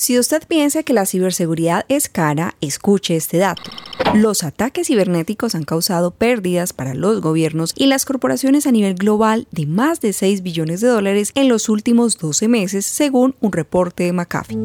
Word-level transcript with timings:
Si 0.00 0.18
usted 0.18 0.42
piensa 0.48 0.82
que 0.82 0.94
la 0.94 1.04
ciberseguridad 1.04 1.84
es 1.90 2.08
cara, 2.08 2.56
escuche 2.62 3.16
este 3.16 3.36
dato. 3.36 3.70
Los 4.14 4.44
ataques 4.44 4.86
cibernéticos 4.86 5.54
han 5.54 5.64
causado 5.64 6.10
pérdidas 6.10 6.72
para 6.72 6.94
los 6.94 7.20
gobiernos 7.20 7.74
y 7.76 7.84
las 7.84 8.06
corporaciones 8.06 8.66
a 8.66 8.72
nivel 8.72 8.94
global 8.94 9.46
de 9.50 9.66
más 9.66 10.00
de 10.00 10.14
6 10.14 10.42
billones 10.42 10.80
de 10.80 10.88
dólares 10.88 11.32
en 11.34 11.50
los 11.50 11.68
últimos 11.68 12.16
12 12.16 12.48
meses, 12.48 12.86
según 12.86 13.34
un 13.42 13.52
reporte 13.52 14.04
de 14.04 14.12
McAfee. 14.14 14.56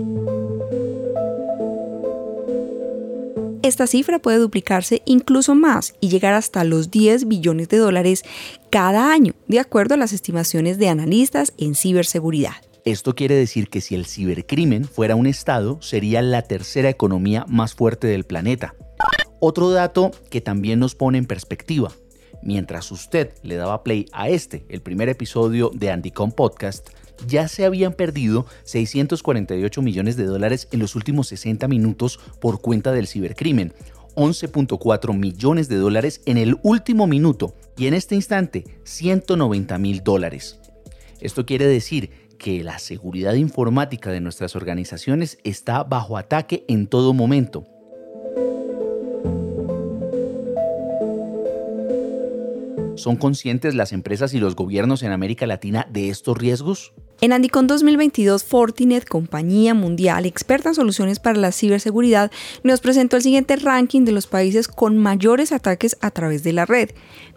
Esta 3.61 3.87
cifra 3.87 4.19
puede 4.19 4.37
duplicarse 4.37 5.01
incluso 5.03 5.53
más 5.53 5.95
y 5.99 6.07
llegar 6.07 6.33
hasta 6.33 6.63
los 6.63 6.91
10 6.91 7.27
billones 7.27 7.67
de 7.67 7.75
dólares 7.75 8.23
cada 8.69 9.11
año, 9.11 9.33
de 9.49 9.59
acuerdo 9.59 9.95
a 9.95 9.97
las 9.97 10.13
estimaciones 10.13 10.77
de 10.77 10.87
analistas 10.87 11.51
en 11.57 11.75
ciberseguridad. 11.75 12.55
Esto 12.85 13.15
quiere 13.15 13.33
decir 13.33 13.69
que 13.69 13.81
si 13.81 13.95
el 13.95 14.05
cibercrimen 14.05 14.85
fuera 14.85 15.15
un 15.15 15.25
Estado, 15.25 15.79
sería 15.81 16.21
la 16.21 16.43
tercera 16.43 16.87
economía 16.87 17.43
más 17.47 17.73
fuerte 17.73 18.05
del 18.05 18.25
planeta. 18.25 18.75
Otro 19.39 19.71
dato 19.71 20.11
que 20.29 20.39
también 20.39 20.77
nos 20.77 20.93
pone 20.93 21.17
en 21.17 21.25
perspectiva. 21.25 21.91
Mientras 22.43 22.91
usted 22.91 23.33
le 23.41 23.55
daba 23.55 23.83
play 23.83 24.05
a 24.11 24.29
este, 24.29 24.67
el 24.69 24.83
primer 24.83 25.09
episodio 25.09 25.71
de 25.73 25.89
Andycom 25.89 26.31
Podcast, 26.31 26.89
ya 27.25 27.47
se 27.47 27.65
habían 27.65 27.93
perdido 27.93 28.45
648 28.65 29.81
millones 29.81 30.15
de 30.15 30.25
dólares 30.25 30.67
en 30.71 30.79
los 30.79 30.95
últimos 30.95 31.27
60 31.29 31.67
minutos 31.67 32.19
por 32.39 32.61
cuenta 32.61 32.91
del 32.91 33.07
cibercrimen, 33.07 33.73
11.4 34.13 35.17
millones 35.17 35.69
de 35.69 35.77
dólares 35.77 36.21
en 36.27 36.37
el 36.37 36.59
último 36.61 37.07
minuto 37.07 37.55
y 37.77 37.87
en 37.87 37.95
este 37.95 38.13
instante 38.13 38.63
190 38.83 39.75
mil 39.79 40.03
dólares. 40.03 40.59
Esto 41.19 41.45
quiere 41.45 41.65
decir 41.65 42.24
que 42.45 42.63
la 42.63 42.77
seguridad 42.77 43.33
informática 43.33 44.11
de 44.11 44.21
nuestras 44.21 44.55
organizaciones 44.55 45.39
está 45.43 45.83
bajo 45.83 46.15
ataque 46.15 46.63
en 46.67 46.85
todo 46.85 47.11
momento. 47.11 47.65
¿Son 52.93 53.15
conscientes 53.15 53.73
las 53.73 53.93
empresas 53.93 54.35
y 54.35 54.39
los 54.39 54.55
gobiernos 54.55 55.01
en 55.01 55.11
América 55.11 55.47
Latina 55.47 55.87
de 55.89 56.09
estos 56.09 56.37
riesgos? 56.37 56.93
En 57.21 57.31
Andicon 57.31 57.65
2022, 57.65 58.43
Fortinet, 58.43 59.07
compañía 59.07 59.73
mundial 59.73 60.25
experta 60.25 60.69
en 60.69 60.75
soluciones 60.75 61.19
para 61.19 61.39
la 61.39 61.53
ciberseguridad, 61.53 62.29
nos 62.63 62.81
presentó 62.81 63.15
el 63.15 63.23
siguiente 63.23 63.55
ranking 63.55 64.03
de 64.03 64.11
los 64.11 64.27
países 64.27 64.67
con 64.67 64.97
mayores 64.97 65.53
ataques 65.53 65.95
a 66.01 66.11
través 66.11 66.43
de 66.43 66.51
la 66.51 66.65
red. 66.65 66.89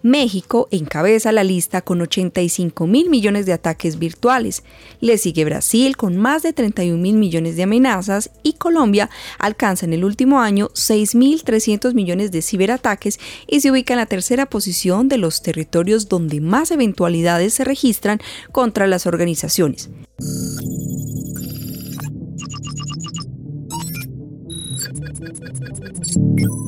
México 0.02 0.68
encabeza 0.72 1.30
la 1.30 1.44
lista 1.44 1.80
con 1.80 2.00
85 2.00 2.86
mil 2.88 3.08
millones 3.08 3.46
de 3.46 3.52
ataques 3.52 4.00
virtuales. 4.00 4.64
Le 5.00 5.16
sigue 5.16 5.44
Brasil 5.44 5.96
con 5.96 6.16
más 6.16 6.42
de 6.42 6.52
31 6.52 7.00
mil 7.00 7.16
millones 7.16 7.56
de 7.56 7.62
amenazas 7.62 8.30
y 8.42 8.54
Colombia 8.54 9.10
alcanza 9.38 9.86
en 9.86 9.92
el 9.92 10.04
último 10.04 10.40
año 10.40 10.68
6.300 10.70 11.94
millones 11.94 12.32
de 12.32 12.42
ciberataques 12.42 13.20
y 13.46 13.60
se 13.60 13.70
ubica 13.70 13.94
en 13.94 13.98
la 13.98 14.06
tercera 14.06 14.46
posición 14.46 15.08
de 15.08 15.18
los 15.18 15.40
territorios 15.40 16.08
donde 16.08 16.40
más 16.40 16.72
eventualidades 16.72 17.54
se 17.54 17.64
registran 17.64 18.20
contra 18.50 18.86
las 18.88 19.06
organizaciones. 19.06 19.67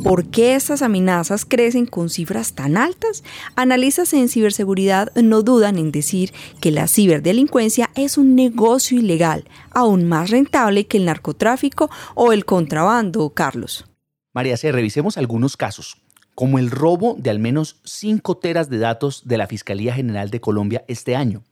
¿Por 0.02 0.30
qué 0.30 0.54
estas 0.54 0.82
amenazas 0.82 1.44
crecen 1.44 1.86
con 1.86 2.10
cifras 2.10 2.54
tan 2.54 2.76
altas? 2.76 3.22
Analistas 3.54 4.12
en 4.12 4.28
ciberseguridad 4.28 5.14
no 5.14 5.42
dudan 5.42 5.78
en 5.78 5.92
decir 5.92 6.32
que 6.60 6.70
la 6.70 6.88
ciberdelincuencia 6.88 7.90
es 7.94 8.18
un 8.18 8.34
negocio 8.34 8.98
ilegal, 8.98 9.44
aún 9.70 10.08
más 10.08 10.30
rentable 10.30 10.86
que 10.86 10.98
el 10.98 11.04
narcotráfico 11.04 11.90
o 12.14 12.32
el 12.32 12.44
contrabando, 12.44 13.30
Carlos. 13.30 13.86
María 14.32 14.56
C., 14.56 14.72
revisemos 14.72 15.16
algunos 15.16 15.56
casos, 15.56 15.96
como 16.34 16.58
el 16.58 16.70
robo 16.70 17.16
de 17.18 17.30
al 17.30 17.38
menos 17.38 17.80
5 17.84 18.38
teras 18.38 18.70
de 18.70 18.78
datos 18.78 19.22
de 19.26 19.38
la 19.38 19.46
Fiscalía 19.46 19.94
General 19.94 20.30
de 20.30 20.40
Colombia 20.40 20.84
este 20.88 21.14
año. 21.14 21.44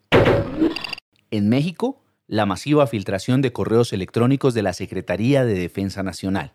En 1.31 1.49
México, 1.49 2.01
la 2.27 2.47
masiva 2.47 2.87
filtración 2.87 3.43
de 3.43 3.53
correos 3.53 3.93
electrónicos 3.93 4.55
de 4.55 4.63
la 4.63 4.73
Secretaría 4.73 5.45
de 5.45 5.55
Defensa 5.55 6.03
Nacional 6.03 6.53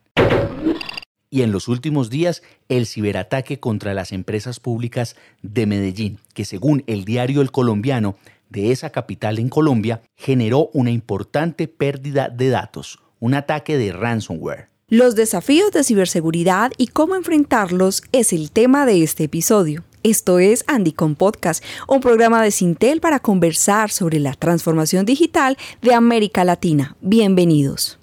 y 1.34 1.42
en 1.42 1.52
los 1.52 1.68
últimos 1.68 2.12
días 2.12 2.44
el 2.70 2.86
ciberataque 2.86 3.60
contra 3.60 3.96
las 3.96 4.12
empresas 4.12 4.60
públicas 4.60 5.16
de 5.42 5.66
Medellín, 5.66 6.20
que 6.36 6.46
según 6.46 6.84
el 6.86 7.06
diario 7.06 7.42
El 7.42 7.50
Colombiano 7.50 8.18
de 8.50 8.72
esa 8.72 8.92
capital 8.92 9.40
en 9.40 9.50
Colombia, 9.50 10.04
generó 10.16 10.70
una 10.74 10.92
importante 10.92 11.68
pérdida 11.68 12.30
de 12.30 12.50
datos, 12.50 13.00
un 13.20 13.34
ataque 13.34 13.80
de 13.80 13.94
ransomware. 13.94 14.70
Los 14.90 15.16
desafíos 15.16 15.72
de 15.72 15.84
ciberseguridad 15.84 16.72
y 16.78 16.86
cómo 16.86 17.16
enfrentarlos 17.16 18.04
es 18.12 18.32
el 18.32 18.52
tema 18.52 18.86
de 18.86 19.02
este 19.02 19.24
episodio. 19.24 19.84
Esto 20.04 20.40
es 20.40 20.66
Andycom 20.68 21.16
Podcast, 21.16 21.64
un 21.88 22.02
programa 22.02 22.44
de 22.44 22.52
Sintel 22.52 23.00
para 23.00 23.20
conversar 23.20 23.90
sobre 23.90 24.20
la 24.20 24.34
transformación 24.34 25.06
digital 25.06 25.58
de 25.82 25.94
América 25.94 26.44
Latina. 26.44 26.98
Bienvenidos. 27.00 28.00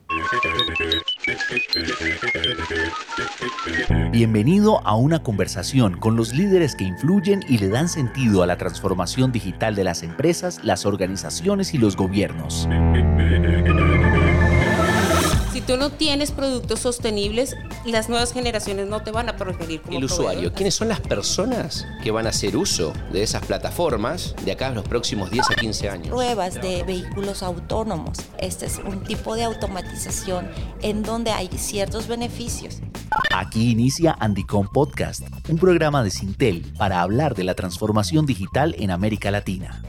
Bienvenido 4.11 4.81
a 4.87 4.97
una 4.97 5.23
conversación 5.23 5.99
con 5.99 6.17
los 6.17 6.33
líderes 6.33 6.75
que 6.75 6.85
influyen 6.85 7.45
y 7.47 7.59
le 7.59 7.69
dan 7.69 7.91
sentido 7.91 8.43
a 8.43 8.47
la 8.47 8.57
transformación 8.57 9.31
digital 9.31 9.75
de 9.75 9.85
las 9.85 10.03
empresas, 10.03 10.65
las 10.65 10.87
organizaciones 10.87 11.75
y 11.75 11.79
los 11.79 11.97
gobiernos 11.97 12.67
tú 15.61 15.77
no 15.77 15.91
tienes 15.91 16.31
productos 16.31 16.81
sostenibles, 16.81 17.57
las 17.85 18.09
nuevas 18.09 18.33
generaciones 18.33 18.89
no 18.89 19.03
te 19.03 19.11
van 19.11 19.29
a 19.29 19.37
preferir 19.37 19.81
como 19.81 19.99
El 19.99 20.05
usuario, 20.05 20.53
¿quiénes 20.53 20.75
son 20.75 20.89
las 20.89 21.01
personas 21.01 21.87
que 22.03 22.11
van 22.11 22.27
a 22.27 22.31
hacer 22.31 22.57
uso 22.57 22.93
de 23.13 23.23
esas 23.23 23.45
plataformas 23.45 24.35
de 24.45 24.53
acá 24.53 24.69
a 24.69 24.71
los 24.71 24.87
próximos 24.87 25.31
10 25.31 25.51
a 25.51 25.55
15 25.55 25.89
años? 25.89 26.09
Pruebas 26.09 26.55
de 26.55 26.83
vehículos 26.85 27.43
autónomos. 27.43 28.19
Este 28.39 28.67
es 28.67 28.81
un 28.85 29.03
tipo 29.05 29.35
de 29.35 29.45
automatización 29.45 30.51
en 30.83 31.03
donde 31.03 31.31
hay 31.31 31.49
ciertos 31.57 32.07
beneficios. 32.07 32.81
Aquí 33.35 33.71
inicia 33.71 34.17
Andicom 34.21 34.69
Podcast, 34.73 35.23
un 35.49 35.59
programa 35.59 36.03
de 36.03 36.11
Sintel 36.11 36.65
para 36.79 37.01
hablar 37.03 37.35
de 37.35 37.45
la 37.45 37.55
transformación 37.55 38.27
digital 38.27 38.75
en 38.79 38.91
América 38.91 39.31
Latina. 39.31 39.83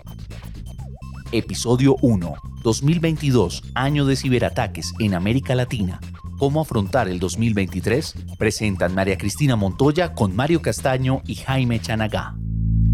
Episodio 1.34 1.96
1 2.02 2.34
2022, 2.62 3.64
año 3.74 4.06
de 4.06 4.18
ciberataques 4.18 4.94
en 5.00 5.14
América 5.14 5.56
Latina. 5.56 6.02
¿Cómo 6.38 6.60
afrontar 6.60 7.08
el 7.08 7.20
2023? 7.20 8.16
Presentan 8.38 8.94
María 8.94 9.18
Cristina 9.18 9.56
Montoya 9.56 10.14
con 10.14 10.36
Mario 10.36 10.62
Castaño 10.62 11.22
y 11.26 11.36
Jaime 11.36 11.80
Chanagá. 11.80 12.36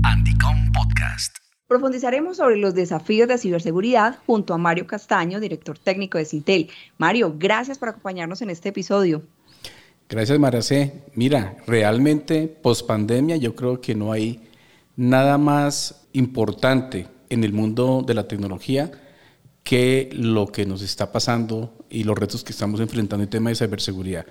Anticom 0.04 0.72
Podcast. 0.72 1.38
Profundizaremos 1.68 2.38
sobre 2.38 2.58
los 2.58 2.76
desafíos 2.76 3.28
de 3.28 3.40
ciberseguridad 3.40 4.20
junto 4.28 4.54
a 4.54 4.60
Mario 4.60 4.86
Castaño, 4.86 5.40
director 5.40 5.80
técnico 5.80 6.20
de 6.20 6.26
Cintel. 6.26 6.70
Mario, 7.00 7.36
gracias 7.40 7.80
por 7.80 7.90
acompañarnos 7.90 8.44
en 8.44 8.52
este 8.52 8.70
episodio. 8.70 9.24
Gracias, 10.08 10.38
Maracé. 10.38 11.06
Mira, 11.16 11.58
realmente, 11.66 12.48
post 12.48 12.86
pandemia, 12.86 13.36
yo 13.38 13.56
creo 13.56 13.82
que 13.82 13.96
no 13.96 14.12
hay 14.12 14.48
nada 14.96 15.40
más 15.40 16.08
importante 16.14 17.17
en 17.30 17.44
el 17.44 17.54
mundo 17.54 18.04
de 18.06 18.14
la 18.14 18.28
tecnología 18.28 18.92
que 19.64 20.10
lo 20.14 20.48
que 20.48 20.66
nos 20.66 20.82
está 20.82 21.12
pasando 21.12 21.74
y 21.90 22.04
los 22.04 22.18
retos 22.18 22.44
que 22.44 22.54
estamos 22.54 22.80
enfrentando 22.80 23.24
en 23.24 23.30
tema 23.30 23.50
de 23.50 23.56
ciberseguridad. 23.56 24.26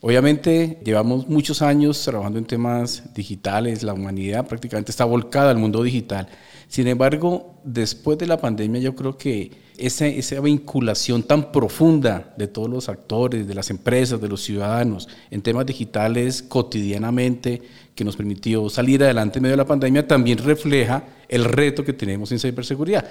Obviamente 0.00 0.80
llevamos 0.84 1.28
muchos 1.28 1.62
años 1.62 2.02
trabajando 2.02 2.38
en 2.38 2.44
temas 2.44 3.14
digitales, 3.14 3.84
la 3.84 3.92
humanidad 3.92 4.48
prácticamente 4.48 4.90
está 4.90 5.04
volcada 5.04 5.50
al 5.50 5.58
mundo 5.58 5.82
digital. 5.82 6.26
Sin 6.66 6.88
embargo, 6.88 7.60
después 7.62 8.18
de 8.18 8.26
la 8.26 8.38
pandemia 8.38 8.80
yo 8.80 8.96
creo 8.96 9.16
que 9.16 9.52
esa, 9.78 10.06
esa 10.06 10.40
vinculación 10.40 11.22
tan 11.22 11.52
profunda 11.52 12.34
de 12.36 12.48
todos 12.48 12.68
los 12.68 12.88
actores, 12.88 13.46
de 13.46 13.54
las 13.54 13.70
empresas, 13.70 14.20
de 14.20 14.28
los 14.28 14.42
ciudadanos 14.42 15.08
en 15.30 15.42
temas 15.42 15.66
digitales 15.66 16.42
cotidianamente, 16.42 17.62
que 17.94 18.04
nos 18.04 18.16
permitió 18.16 18.68
salir 18.70 19.04
adelante 19.04 19.38
en 19.38 19.42
medio 19.42 19.52
de 19.52 19.58
la 19.58 19.66
pandemia, 19.66 20.08
también 20.08 20.38
refleja 20.38 21.04
el 21.32 21.44
reto 21.44 21.82
que 21.82 21.94
tenemos 21.94 22.30
en 22.30 22.38
ciberseguridad. 22.38 23.04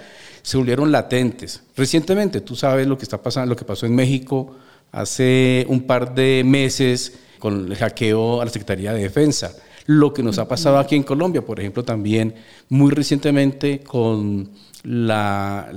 Se 0.43 0.55
volvieron 0.55 0.91
latentes. 0.91 1.63
Recientemente, 1.75 2.41
tú 2.41 2.55
sabes 2.55 2.85
lo 2.85 2.97
que 2.97 3.03
está 3.03 3.21
pasando, 3.21 3.49
lo 3.49 3.55
que 3.55 3.65
pasó 3.65 3.87
en 3.87 3.95
México 3.95 4.55
hace 4.91 5.65
un 5.67 5.81
par 5.81 6.13
de 6.13 6.43
meses 6.45 7.19
con 7.39 7.65
el 7.65 7.75
hackeo 7.75 8.41
a 8.41 8.45
la 8.45 8.51
Secretaría 8.51 8.93
de 8.93 9.01
Defensa. 9.01 9.55
Lo 9.87 10.13
que 10.13 10.21
nos 10.21 10.37
ha 10.37 10.47
pasado 10.47 10.77
aquí 10.77 10.95
en 10.95 11.01
Colombia, 11.01 11.43
por 11.43 11.59
ejemplo, 11.59 11.83
también 11.83 12.35
muy 12.69 12.91
recientemente 12.91 13.79
con 13.79 14.51
la, 14.83 15.71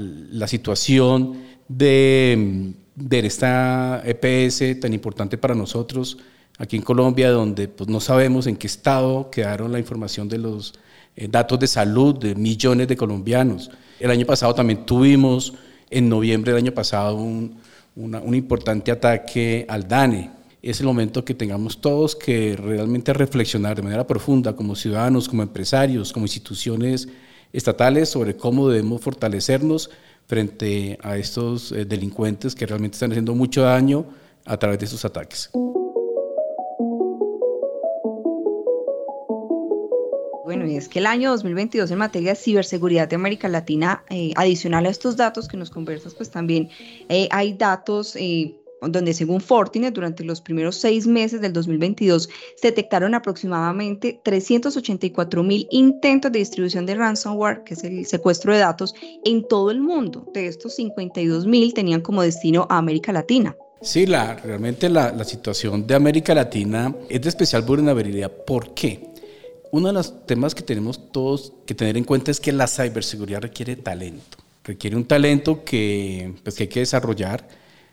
situación 0.46 1.38
de, 1.67 2.75
de 2.94 3.19
esta 3.20 4.02
EPS 4.05 4.81
tan 4.81 4.93
importante 4.93 5.38
para 5.38 5.55
nosotros, 5.55 6.19
aquí 6.58 6.76
en 6.76 6.82
Colombia, 6.82 7.31
donde 7.31 7.69
pues, 7.69 7.88
no 7.88 8.00
sabemos 8.00 8.46
en 8.46 8.56
qué 8.56 8.67
estado 8.67 9.31
quedaron 9.31 9.73
la 9.73 9.79
información 9.79 10.29
de 10.29 10.38
los 10.38 10.75
datos 11.16 11.58
de 11.58 11.66
salud 11.66 12.19
de 12.19 12.34
millones 12.34 12.88
de 12.88 12.96
colombianos. 12.96 13.70
El 14.00 14.11
año 14.11 14.26
pasado 14.26 14.55
también 14.55 14.84
tuvimos, 14.84 15.55
en 15.90 16.08
noviembre 16.08 16.52
del 16.52 16.62
año 16.62 16.72
pasado, 16.72 17.16
un, 17.16 17.58
un 17.96 18.34
importante 18.34 18.90
ataque 18.90 19.64
al 19.69 19.87
DANE. 19.87 20.31
Es 20.62 20.81
el 20.81 20.87
momento 20.87 21.25
que 21.25 21.34
tengamos 21.34 21.81
todos 21.81 22.16
que 22.16 22.56
realmente 22.56 23.12
reflexionar 23.12 23.76
de 23.76 23.82
manera 23.82 24.06
profunda 24.06 24.56
como 24.56 24.75
ciudadanos, 24.75 25.28
como 25.28 25.43
empresarios, 25.43 26.12
como 26.12 26.25
instituciones 26.25 27.08
estatales 27.52 28.08
sobre 28.08 28.37
cómo 28.37 28.69
debemos 28.69 29.00
fortalecernos 29.00 29.90
frente 30.26 30.99
a 31.02 31.17
estos 31.17 31.70
eh, 31.72 31.84
delincuentes 31.84 32.55
que 32.55 32.67
realmente 32.67 32.96
están 32.96 33.12
haciendo 33.12 33.34
mucho 33.34 33.62
daño 33.62 34.06
a 34.44 34.56
través 34.56 34.78
de 34.81 34.87
estos 34.87 35.05
ataques. 35.05 35.50
Bueno, 40.55 40.71
y 40.71 40.77
es 40.77 40.89
que 40.89 41.01
el 41.01 41.06
año 41.06 41.31
2022 41.33 41.91
en 41.91 41.99
materia 41.99 42.31
de 42.31 42.37
ciberseguridad 42.37 43.09
de 43.09 43.17
América 43.17 43.49
Latina, 43.49 44.05
eh, 44.09 44.33
adicional 44.37 44.87
a 44.87 44.89
estos 44.89 45.17
datos 45.17 45.49
que 45.49 45.56
nos 45.56 45.69
conversas, 45.69 46.15
pues 46.15 46.31
también 46.31 46.69
eh, 47.09 47.27
hay 47.33 47.55
datos 47.55 48.15
eh, 48.15 48.55
donde 48.81 49.15
según 49.15 49.41
Fortinet, 49.41 49.93
durante 49.93 50.23
los 50.23 50.41
primeros 50.41 50.77
seis 50.77 51.09
meses 51.09 51.41
del 51.41 51.53
2022 51.53 52.29
se 52.55 52.69
detectaron 52.69 53.17
aproximadamente 53.17 54.21
384 54.23 55.43
mil 55.43 55.67
intentos 55.73 56.31
de 56.31 56.39
distribución 56.39 56.87
de 56.87 56.95
ransomware, 56.95 57.65
que 57.65 57.75
es 57.75 57.83
el 57.83 58.06
secuestro 58.06 58.53
de 58.53 58.61
datos, 58.61 58.95
en 59.25 59.49
todo 59.49 59.73
el 59.73 59.81
mundo. 59.81 60.25
De 60.35 60.47
estos 60.47 60.77
52 60.77 61.47
mil 61.47 61.75
tenían 61.75 62.01
como 62.01 62.23
destino 62.23 62.69
a 62.71 62.79
América 62.79 63.12
Latina. 63.12 63.56
Sí, 63.83 64.06
la, 64.06 64.37
realmente 64.37 64.89
la, 64.89 65.11
la 65.11 65.25
situación 65.25 65.85
de 65.85 65.97
América 65.97 66.33
Latina 66.33 66.95
es 67.09 67.21
de 67.23 67.29
especial 67.29 67.62
vulnerabilidad. 67.62 68.31
¿Por 68.31 68.73
qué? 68.73 69.13
Uno 69.75 69.88
de 69.88 69.93
los 69.93 70.25
temas 70.25 70.55
que 70.55 70.62
tenemos 70.62 71.11
todos 71.11 71.53
que 71.67 71.75
tener 71.75 71.97
en 71.97 72.05
cuenta 72.05 72.31
es 72.31 72.38
que 72.38 72.53
la 72.53 72.69
ciberseguridad 72.69 73.43
requiere 73.43 73.75
talento. 73.75 74.38
Requiere 74.62 74.94
un 74.94 75.05
talento 75.05 75.65
que, 75.65 76.32
pues, 76.44 76.55
que 76.55 76.62
hay 76.62 76.69
que 76.69 76.79
desarrollar. 76.79 77.49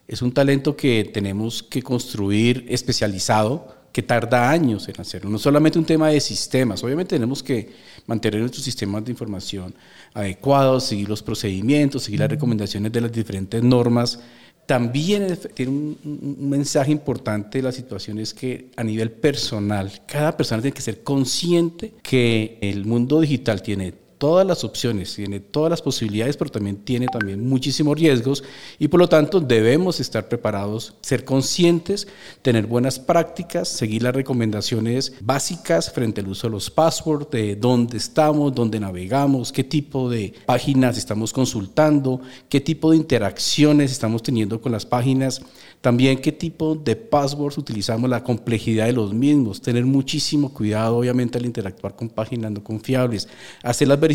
Es 0.07 0.21
un 0.21 0.31
talento 0.31 0.77
que 0.77 1.09
tenemos 1.11 1.63
que 1.63 1.81
construir 1.81 2.67
especializado, 2.69 3.75
que 3.91 4.03
tarda 4.03 4.51
años 4.51 4.87
en 4.89 5.01
hacerlo. 5.01 5.31
No 5.31 5.39
solamente 5.39 5.79
un 5.79 5.85
tema 5.85 6.09
de 6.09 6.19
sistemas. 6.21 6.83
Obviamente 6.83 7.15
tenemos 7.15 7.41
que 7.41 7.71
mantener 8.05 8.41
nuestros 8.41 8.63
sistemas 8.63 9.03
de 9.03 9.09
información 9.09 9.73
adecuados, 10.13 10.83
seguir 10.83 11.09
los 11.09 11.23
procedimientos, 11.23 12.03
seguir 12.03 12.19
las 12.19 12.29
recomendaciones 12.29 12.91
de 12.91 13.01
las 13.01 13.11
diferentes 13.11 13.63
normas 13.63 14.19
también 14.65 15.37
tiene 15.53 15.71
un, 15.71 16.37
mensaje 16.49 16.91
importante 16.91 17.57
de 17.57 17.63
la 17.63 17.71
situación 17.71 18.19
es 18.19 18.33
que 18.33 18.69
a 18.75 18.83
nivel 18.83 19.11
personal, 19.11 19.91
cada 20.05 20.35
persona 20.37 20.61
tiene 20.61 20.73
que 20.73 20.81
ser 20.81 21.03
consciente 21.03 21.93
que 22.01 22.57
el 22.61 22.85
mundo 22.85 23.21
digital 23.21 23.61
tiene 23.61 23.93
todas 24.21 24.45
las 24.45 24.63
opciones, 24.63 25.15
tiene 25.15 25.39
todas 25.39 25.71
las 25.71 25.81
posibilidades, 25.81 26.37
pero 26.37 26.51
también 26.51 26.75
tiene 26.75 27.07
también 27.07 27.43
muchísimos 27.49 27.97
riesgos 27.97 28.43
y 28.77 28.87
por 28.87 28.99
lo 28.99 29.09
tanto 29.09 29.39
debemos 29.39 29.99
estar 29.99 30.29
preparados, 30.29 30.93
ser 31.01 31.25
conscientes, 31.25 32.07
tener 32.43 32.67
buenas 32.67 32.99
prácticas, 32.99 33.67
seguir 33.67 34.03
las 34.03 34.13
recomendaciones 34.13 35.13
básicas 35.21 35.91
frente 35.91 36.21
al 36.21 36.27
uso 36.27 36.45
de 36.45 36.51
los 36.51 36.69
passwords, 36.69 37.31
de 37.31 37.55
dónde 37.55 37.97
estamos, 37.97 38.53
dónde 38.53 38.79
navegamos, 38.79 39.51
qué 39.51 39.63
tipo 39.63 40.07
de 40.07 40.35
páginas 40.45 40.99
estamos 40.99 41.33
consultando, 41.33 42.21
qué 42.47 42.61
tipo 42.61 42.91
de 42.91 42.97
interacciones 42.97 43.91
estamos 43.91 44.21
teniendo 44.21 44.61
con 44.61 44.71
las 44.71 44.85
páginas 44.85 45.41
también 45.81 46.19
qué 46.19 46.31
tipo 46.31 46.75
de 46.75 46.95
passwords 46.95 47.57
utilizamos, 47.57 48.07
la 48.07 48.23
complejidad 48.23 48.85
de 48.85 48.93
los 48.93 49.13
mismos, 49.13 49.61
tener 49.61 49.83
muchísimo 49.83 50.53
cuidado 50.53 50.97
obviamente 50.97 51.39
al 51.39 51.45
interactuar 51.45 51.95
con 51.95 52.07
páginas 52.07 52.51
no 52.51 52.63
confiables, 52.63 53.27
hacer 53.63 53.87
las 53.87 53.99
verificaciones 53.99 54.10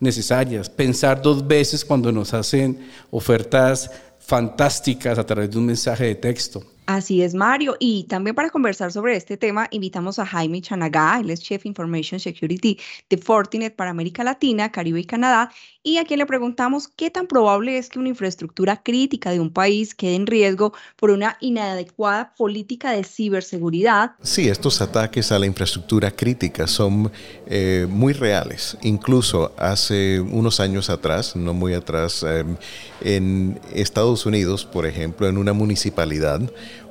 necesarias, 0.00 0.68
pensar 0.68 1.20
dos 1.20 1.46
veces 1.46 1.84
cuando 1.84 2.10
nos 2.12 2.34
hacen 2.34 2.78
ofertas 3.10 3.90
fantásticas 4.18 5.18
a 5.18 5.26
través 5.26 5.50
de 5.50 5.58
un 5.58 5.66
mensaje 5.66 6.04
de 6.04 6.14
texto. 6.14 6.62
Así 6.86 7.22
es, 7.22 7.32
Mario. 7.32 7.76
Y 7.78 8.04
también 8.04 8.34
para 8.34 8.50
conversar 8.50 8.92
sobre 8.92 9.16
este 9.16 9.36
tema, 9.36 9.68
invitamos 9.70 10.18
a 10.18 10.26
Jaime 10.26 10.60
Chanagá, 10.60 11.20
él 11.20 11.30
es 11.30 11.40
Chef 11.40 11.64
Information 11.64 12.18
Security 12.18 12.78
de 13.08 13.18
Fortinet 13.18 13.76
para 13.76 13.90
América 13.90 14.24
Latina, 14.24 14.72
Caribe 14.72 15.00
y 15.00 15.04
Canadá, 15.04 15.50
y 15.84 15.98
a 15.98 16.04
quien 16.04 16.18
le 16.18 16.26
preguntamos 16.26 16.88
qué 16.88 17.10
tan 17.10 17.26
probable 17.26 17.78
es 17.78 17.88
que 17.88 17.98
una 17.98 18.08
infraestructura 18.08 18.82
crítica 18.82 19.30
de 19.30 19.40
un 19.40 19.50
país 19.50 19.94
quede 19.94 20.14
en 20.14 20.26
riesgo 20.26 20.72
por 20.96 21.10
una 21.10 21.36
inadecuada 21.40 22.34
política 22.36 22.92
de 22.92 23.04
ciberseguridad. 23.04 24.12
Sí, 24.22 24.48
estos 24.48 24.80
ataques 24.80 25.32
a 25.32 25.38
la 25.38 25.46
infraestructura 25.46 26.10
crítica 26.10 26.66
son 26.66 27.10
eh, 27.46 27.86
muy 27.88 28.12
reales. 28.12 28.76
Incluso 28.82 29.52
hace 29.56 30.20
unos 30.20 30.60
años 30.60 30.90
atrás, 30.90 31.34
no 31.34 31.52
muy 31.52 31.74
atrás, 31.74 32.22
em, 32.22 32.56
en 33.00 33.60
Estados 33.72 34.24
Unidos, 34.26 34.64
por 34.64 34.86
ejemplo, 34.86 35.28
en 35.28 35.36
una 35.36 35.52
municipalidad, 35.52 36.40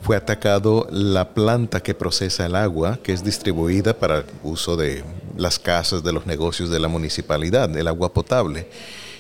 fue 0.02 0.16
atacado 0.16 0.88
la 0.92 1.34
planta 1.34 1.82
que 1.82 1.94
procesa 1.94 2.46
el 2.46 2.56
agua, 2.56 3.00
que 3.04 3.14
es 3.14 3.24
distribuida 3.24 3.94
para 3.94 4.26
uso 4.44 4.76
de 4.76 5.04
las 5.38 5.60
casas, 5.60 6.04
de 6.04 6.12
los 6.12 6.26
negocios 6.26 6.70
de 6.70 6.80
la 6.80 6.88
municipalidad, 6.88 7.76
el 7.78 7.88
agua 7.88 8.14
potable. 8.14 8.68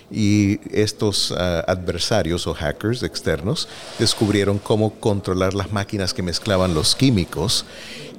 Y 0.10 0.60
estos 0.76 1.34
ah, 1.38 1.64
adversarios 1.68 2.46
o 2.48 2.54
hackers 2.54 3.04
externos 3.04 3.70
descubrieron 3.98 4.60
cómo 4.60 4.92
controlar 5.00 5.54
las 5.54 5.72
máquinas 5.72 6.14
que 6.14 6.24
mezclaban 6.24 6.74
los 6.74 6.96
químicos 6.96 7.66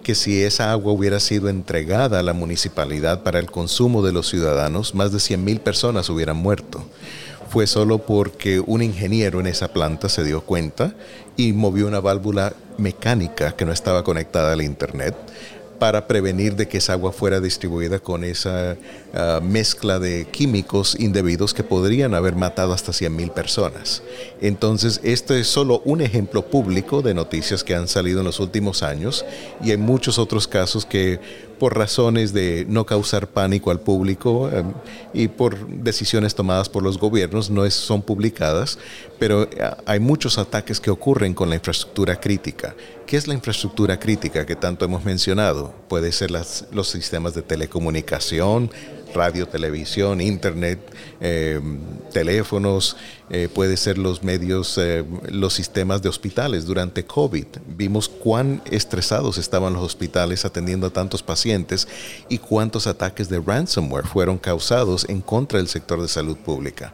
que 0.03 0.15
si 0.17 0.43
esa 0.43 0.73
agua 0.73 0.93
hubiera 0.93 1.21
sido 1.21 1.49
entregada 1.49 2.19
a 2.19 2.23
la 2.25 2.33
municipalidad 2.33 3.23
para 3.23 3.39
el 3.39 3.51
consumo 3.51 4.03
de 4.03 4.11
los 4.13 4.29
ciudadanos, 4.29 4.97
más 4.97 5.13
de 5.13 5.19
100.000 5.19 5.61
personas 5.61 6.09
hubieran 6.11 6.37
muerto 6.37 6.85
fue 7.53 7.67
solo 7.67 7.99
porque 7.99 8.61
un 8.61 8.81
ingeniero 8.81 9.39
en 9.39 9.47
esa 9.47 9.75
planta 9.75 10.09
se 10.09 10.25
dio 10.25 10.41
cuenta 10.41 10.95
y 11.37 11.53
movió 11.53 11.87
una 11.87 12.01
válvula 12.01 12.55
mecánica 12.79 13.53
que 13.55 13.67
no 13.67 13.73
estaba 13.73 14.03
conectada 14.05 14.55
al 14.55 14.63
Internet 14.63 15.15
para 15.79 16.07
prevenir 16.07 16.57
de 16.57 16.67
que 16.67 16.79
esa 16.79 16.95
agua 16.95 17.13
fuera 17.13 17.41
distribuida 17.41 17.99
con 17.99 18.25
esa 18.25 18.79
ah, 19.13 19.41
mezcla 19.43 19.99
de 19.99 20.29
químicos 20.31 20.97
indebidos 20.99 21.53
que 21.53 21.63
podrían 21.63 22.15
haber 22.15 22.37
matado 22.37 22.73
hasta 22.73 22.93
100.000 22.93 23.33
personas. 23.33 24.03
Entonces, 24.41 25.01
este 25.03 25.39
es 25.41 25.49
solo 25.49 25.83
un 25.85 26.01
ejemplo 26.01 26.47
público 26.47 27.03
de 27.03 27.13
noticias 27.13 27.65
que 27.65 27.75
han 27.75 27.87
salido 27.87 28.21
en 28.21 28.27
los 28.27 28.41
últimos 28.41 28.83
años 28.83 29.27
y 29.63 29.73
hay 29.73 29.77
muchos 29.77 30.19
otros 30.19 30.49
casos 30.49 30.87
que 30.87 31.21
por 31.63 31.79
razones 31.79 32.33
de 32.33 32.67
no 32.69 32.85
causar 32.87 33.29
pánico 33.29 33.71
al 33.71 33.79
público 33.79 34.51
em, 34.51 34.73
y 35.15 35.29
por 35.29 35.69
decisiones 35.69 36.35
tomadas 36.35 36.69
por 36.69 36.83
los 36.83 36.99
gobiernos 36.99 37.51
no 37.51 37.71
son 37.71 38.03
publicadas, 38.03 38.81
pero 39.21 39.45
eh, 39.45 39.49
hay 39.87 40.01
muchos 40.01 40.39
ataques 40.39 40.81
que 40.81 40.91
ocurren 40.91 41.35
con 41.35 41.49
la 41.49 41.55
infraestructura 41.55 42.19
crítica. 42.19 42.75
¿Qué 43.07 43.17
es 43.17 43.29
la 43.29 43.35
infraestructura 43.35 44.01
crítica 44.01 44.45
que 44.45 44.57
tanto 44.57 44.85
hemos 44.85 45.05
mencionado? 45.05 45.73
Puede 45.87 46.11
ser 46.11 46.33
los 46.33 46.89
sistemas 46.89 47.33
de 47.35 47.43
telecomunicación, 47.43 48.69
radio, 49.15 49.47
televisión, 49.47 50.21
internet, 50.21 50.79
eh, 51.21 51.61
teléfonos, 52.13 52.97
eh, 53.31 53.49
puede 53.53 53.77
ser 53.77 53.97
los 53.97 54.23
medios, 54.23 54.77
eh, 54.79 55.05
los 55.31 55.55
sistemas 55.55 56.03
de 56.03 56.09
hospitales. 56.09 56.67
Durante 56.67 57.05
COVID 57.05 57.47
vimos 57.67 58.09
cuán 58.09 58.61
estresados 58.71 59.39
estaban 59.39 59.73
los 59.73 59.83
hospitales 59.83 60.45
atendiendo 60.45 60.87
a 60.87 60.91
tantos 60.91 61.23
pacientes 61.23 61.89
y 62.29 62.39
cuántos 62.39 62.87
ataques 62.87 63.29
de 63.29 63.41
ransomware 63.41 64.07
fueron 64.07 64.39
causados 64.39 65.07
en 65.09 65.21
contra 65.21 65.59
del 65.59 65.69
sector 65.69 66.03
de 66.03 66.09
salud 66.09 66.37
pública 66.37 66.93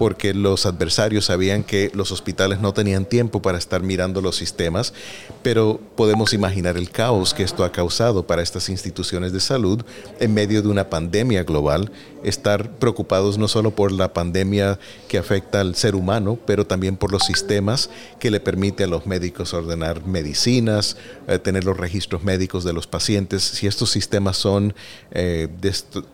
porque 0.00 0.32
los 0.32 0.64
adversarios 0.64 1.26
sabían 1.26 1.62
que 1.62 1.90
los 1.92 2.10
hospitales 2.10 2.58
no 2.58 2.72
tenían 2.72 3.04
tiempo 3.04 3.42
para 3.42 3.58
estar 3.58 3.82
mirando 3.82 4.22
los 4.22 4.34
sistemas, 4.34 4.94
pero 5.42 5.78
podemos 5.94 6.32
imaginar 6.32 6.78
el 6.78 6.88
caos 6.88 7.34
que 7.34 7.42
esto 7.42 7.64
ha 7.64 7.70
causado 7.72 8.26
para 8.26 8.40
estas 8.40 8.70
instituciones 8.70 9.30
de 9.34 9.40
salud 9.40 9.84
en 10.18 10.32
medio 10.32 10.62
de 10.62 10.68
una 10.68 10.88
pandemia 10.88 11.44
global, 11.44 11.92
estar 12.22 12.70
preocupados 12.78 13.36
no 13.36 13.46
solo 13.46 13.72
por 13.72 13.92
la 13.92 14.14
pandemia 14.14 14.78
que 15.06 15.18
afecta 15.18 15.60
al 15.60 15.74
ser 15.74 15.94
humano, 15.94 16.38
pero 16.46 16.66
también 16.66 16.96
por 16.96 17.12
los 17.12 17.24
sistemas 17.24 17.90
que 18.18 18.30
le 18.30 18.40
permite 18.40 18.84
a 18.84 18.86
los 18.86 19.04
médicos 19.04 19.52
ordenar 19.52 20.06
medicinas, 20.06 20.96
eh, 21.28 21.38
tener 21.38 21.64
los 21.64 21.76
registros 21.76 22.24
médicos 22.24 22.64
de 22.64 22.72
los 22.72 22.86
pacientes. 22.86 23.42
Si 23.42 23.66
estos 23.66 23.90
sistemas 23.90 24.38
son 24.38 24.74
eh, 25.10 25.48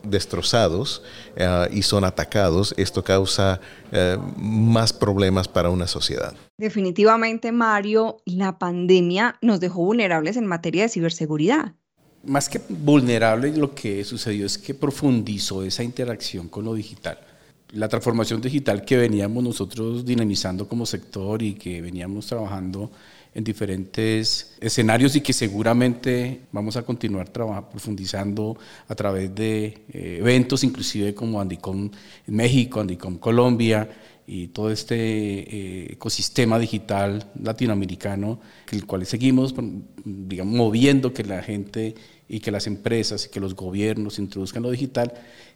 destrozados 0.02 1.02
eh, 1.36 1.68
y 1.70 1.82
son 1.82 2.02
atacados, 2.02 2.74
esto 2.76 3.04
causa 3.04 3.60
eh, 3.92 4.18
más 4.36 4.92
problemas 4.92 5.48
para 5.48 5.70
una 5.70 5.86
sociedad. 5.86 6.34
Definitivamente, 6.58 7.52
Mario, 7.52 8.18
la 8.24 8.58
pandemia 8.58 9.36
nos 9.42 9.60
dejó 9.60 9.84
vulnerables 9.84 10.36
en 10.36 10.46
materia 10.46 10.82
de 10.82 10.88
ciberseguridad. 10.88 11.74
Más 12.24 12.48
que 12.48 12.60
vulnerables, 12.68 13.56
lo 13.56 13.74
que 13.74 14.02
sucedió 14.04 14.46
es 14.46 14.58
que 14.58 14.74
profundizó 14.74 15.62
esa 15.62 15.84
interacción 15.84 16.48
con 16.48 16.64
lo 16.64 16.74
digital. 16.74 17.18
La 17.72 17.88
transformación 17.88 18.40
digital 18.40 18.84
que 18.84 18.96
veníamos 18.96 19.44
nosotros 19.44 20.04
dinamizando 20.04 20.68
como 20.68 20.86
sector 20.86 21.42
y 21.42 21.54
que 21.54 21.80
veníamos 21.80 22.26
trabajando 22.26 22.90
en 23.36 23.44
diferentes 23.44 24.56
escenarios 24.62 25.14
y 25.14 25.20
que 25.20 25.34
seguramente 25.34 26.40
vamos 26.52 26.74
a 26.78 26.82
continuar 26.82 27.28
trabajando, 27.28 27.68
profundizando 27.68 28.56
a 28.88 28.94
través 28.94 29.34
de 29.34 29.84
eh, 29.92 30.16
eventos, 30.20 30.64
inclusive 30.64 31.14
como 31.14 31.38
Andicom 31.38 31.90
en 32.26 32.34
México, 32.34 32.80
Andicom 32.80 33.18
Colombia, 33.18 33.90
y 34.26 34.48
todo 34.48 34.70
este 34.70 34.96
eh, 34.96 35.92
ecosistema 35.92 36.58
digital 36.58 37.30
latinoamericano, 37.40 38.40
el 38.72 38.84
cual 38.84 39.06
seguimos 39.06 39.54
digamos, 40.04 40.54
moviendo 40.54 41.12
que 41.12 41.24
la 41.24 41.42
gente 41.42 41.94
y 42.28 42.40
que 42.40 42.50
las 42.50 42.66
empresas 42.66 43.26
y 43.26 43.28
que 43.28 43.40
los 43.40 43.54
gobiernos 43.54 44.18
introduzcan 44.18 44.62
lo 44.62 44.70
digital. 44.70 45.12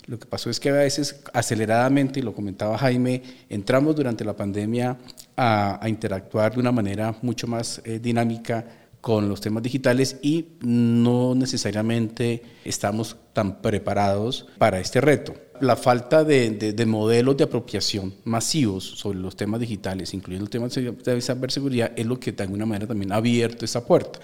Lo 0.07 0.19
que 0.19 0.27
pasó 0.27 0.51
es 0.51 0.61
que 0.61 0.71
a 0.71 0.75
veces 0.75 1.21
aceleradamente, 1.33 2.21
y 2.21 2.23
lo 2.23 2.33
comentaba 2.33 2.79
Jaime, 2.79 3.23
entramos 3.49 3.97
durante 3.97 4.25
la 4.25 4.37
pandemia 4.37 4.99
a, 5.37 5.81
interactuar 5.89 6.55
de 6.55 6.61
una 6.61 6.73
manera 6.73 7.17
mucho 7.23 7.47
más 7.47 7.83
eh, 7.85 7.99
dinámica 7.99 8.65
con 9.01 9.29
los 9.29 9.41
temas 9.41 9.63
digitales 9.63 10.19
y 10.23 10.49
no 10.61 11.35
necesariamente 11.35 12.43
estamos 12.65 13.17
tan 13.33 13.63
preparados 13.63 14.47
para 14.59 14.79
este 14.79 15.01
reto. 15.01 15.35
La 15.61 15.77
falta 15.77 16.25
de, 16.25 16.85
modelos 16.87 17.37
de 17.37 17.45
apropiación 17.45 18.15
masivos 18.25 18.85
sobre 18.85 19.19
los 19.19 19.37
temas 19.37 19.61
digitales, 19.61 20.15
incluyendo 20.15 20.45
el 20.45 20.51
tema 20.51 20.69
de 20.69 21.21
ciberseguridad, 21.21 21.93
es 21.97 22.07
lo 22.07 22.19
que 22.19 22.33
de 22.33 22.43
alguna 22.43 22.67
manera 22.67 22.87
también 22.87 23.13
ha 23.13 23.17
abierto 23.17 23.65
esa 23.65 23.85
puerta. 23.87 24.19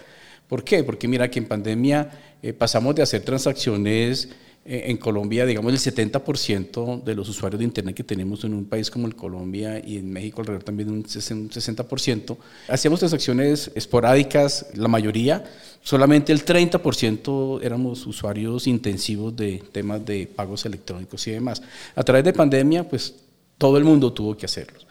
¿Por 0.48 0.64
qué? 0.64 0.84
Porque 0.84 1.08
mira 1.08 1.30
que 1.30 1.38
en 1.38 1.46
pandemia 1.46 2.10
eh, 2.42 2.52
pasamos 2.52 2.94
de 2.94 3.02
hacer 3.02 3.22
transacciones 3.22 4.28
en 4.68 4.96
Colombia, 4.96 5.46
digamos, 5.46 5.72
el 5.72 5.94
70% 5.94 7.02
de 7.02 7.14
los 7.14 7.28
usuarios 7.28 7.58
de 7.58 7.64
Internet 7.64 7.94
que 7.94 8.04
tenemos 8.04 8.44
en 8.44 8.54
un 8.54 8.64
país 8.64 8.90
como 8.90 9.06
el 9.06 9.14
Colombia 9.14 9.80
y 9.84 9.98
en 9.98 10.12
México 10.12 10.40
alrededor 10.40 10.64
también 10.64 10.90
un 10.90 11.04
60%, 11.04 12.36
hacíamos 12.68 13.00
transacciones 13.00 13.70
esporádicas, 13.74 14.66
la 14.74 14.88
mayoría, 14.88 15.44
solamente 15.82 16.32
el 16.32 16.44
30% 16.44 17.60
éramos 17.62 18.06
usuarios 18.06 18.66
intensivos 18.66 19.36
de 19.36 19.62
temas 19.72 20.04
de 20.04 20.26
pagos 20.26 20.64
electrónicos 20.66 21.26
y 21.26 21.32
demás. 21.32 21.62
A 21.94 22.02
través 22.02 22.24
de 22.24 22.32
pandemia, 22.32 22.88
pues 22.88 23.14
todo 23.58 23.78
el 23.78 23.84
mundo 23.84 24.12
tuvo 24.12 24.36
que 24.36 24.46
hacerlos. 24.46 24.85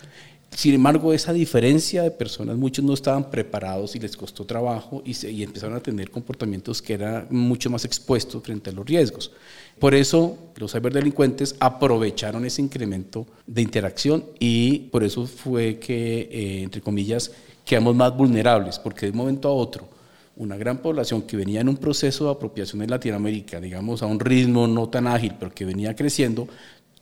Sin 0.56 0.74
embargo, 0.74 1.12
esa 1.12 1.34
diferencia 1.34 2.02
de 2.02 2.12
personas, 2.12 2.56
muchos 2.56 2.86
no 2.86 2.94
estaban 2.94 3.30
preparados 3.30 3.94
y 3.98 4.00
les 4.00 4.16
costó 4.16 4.46
trabajo 4.46 5.04
y, 5.04 5.44
empezaron 5.44 5.76
a 5.76 5.82
tener 5.82 6.10
comportamientos 6.10 6.82
que 6.82 6.94
eran 6.94 7.28
mucho 7.30 7.70
más 7.70 7.84
expuestos 7.84 8.42
frente 8.42 8.70
a 8.70 8.74
los 8.74 8.86
riesgos. 8.86 9.32
Por 9.80 9.94
eso 9.94 10.38
los 10.56 10.72
ciberdelincuentes 10.72 11.58
aprovecharon 11.60 12.46
ese 12.46 12.62
incremento 12.62 13.28
de 13.46 13.64
interacción 13.64 14.24
y 14.40 14.80
por 14.92 15.04
eso 15.04 15.28
fue 15.28 15.78
que, 15.78 16.30
eh, 16.32 16.64
entre 16.64 16.80
comillas, 16.80 17.34
quedamos 17.66 17.94
más 17.94 18.16
vulnerables, 18.16 18.80
porque 18.80 19.08
de 19.08 19.12
un 19.12 19.18
momento 19.18 19.50
a 19.50 19.54
otro, 19.54 19.90
una 20.38 20.56
gran 20.56 20.78
población 20.78 21.24
que 21.24 21.36
venía 21.36 21.60
en 21.60 21.68
un 21.68 21.76
proceso 21.76 22.26
de 22.26 22.32
apropiación 22.32 22.82
en 22.82 22.92
Latinoamérica, 22.92 23.60
digamos 23.60 24.02
a 24.02 24.06
un 24.06 24.22
ritmo 24.22 24.68
no 24.68 24.88
tan 24.88 25.08
ágil, 25.08 25.34
pero 25.38 25.54
que 25.54 25.66
venía 25.66 25.94
creciendo, 25.98 26.48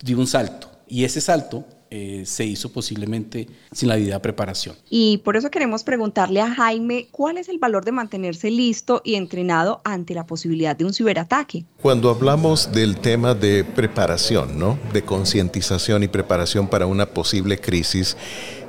dio 0.02 0.18
un 0.18 0.26
salto. 0.26 0.72
Y 0.88 1.04
ese 1.04 1.22
salto 1.22 1.66
eh, 1.96 2.24
se 2.26 2.44
hizo 2.44 2.72
posiblemente 2.72 3.48
sin 3.72 3.88
la 3.88 3.98
debida 3.98 4.20
preparación. 4.20 4.76
Y 4.90 5.20
por 5.20 5.38
eso 5.38 5.52
queremos 5.52 5.84
preguntarle 5.84 6.42
a 6.42 6.52
Jaime 6.52 7.08
cuál 7.12 7.38
es 7.38 7.50
el 7.50 7.60
valor 7.60 7.86
de 7.86 7.92
mantenerse 7.92 8.50
listo 8.50 9.04
y 9.06 9.14
entrenado 9.14 9.80
ante 9.84 10.16
la 10.16 10.26
posibilidad 10.26 10.76
de 10.76 10.86
un 10.86 10.94
ciberataque. 10.96 11.66
Cuando 11.80 12.10
hablamos 12.10 12.72
del 12.72 12.98
tema 12.98 13.36
de 13.36 13.64
preparación, 13.64 14.58
¿no? 14.58 14.80
de 14.92 15.04
concientización 15.04 16.02
y 16.02 16.08
preparación 16.08 16.68
para 16.68 16.88
una 16.88 17.06
posible 17.06 17.60
crisis, 17.60 18.18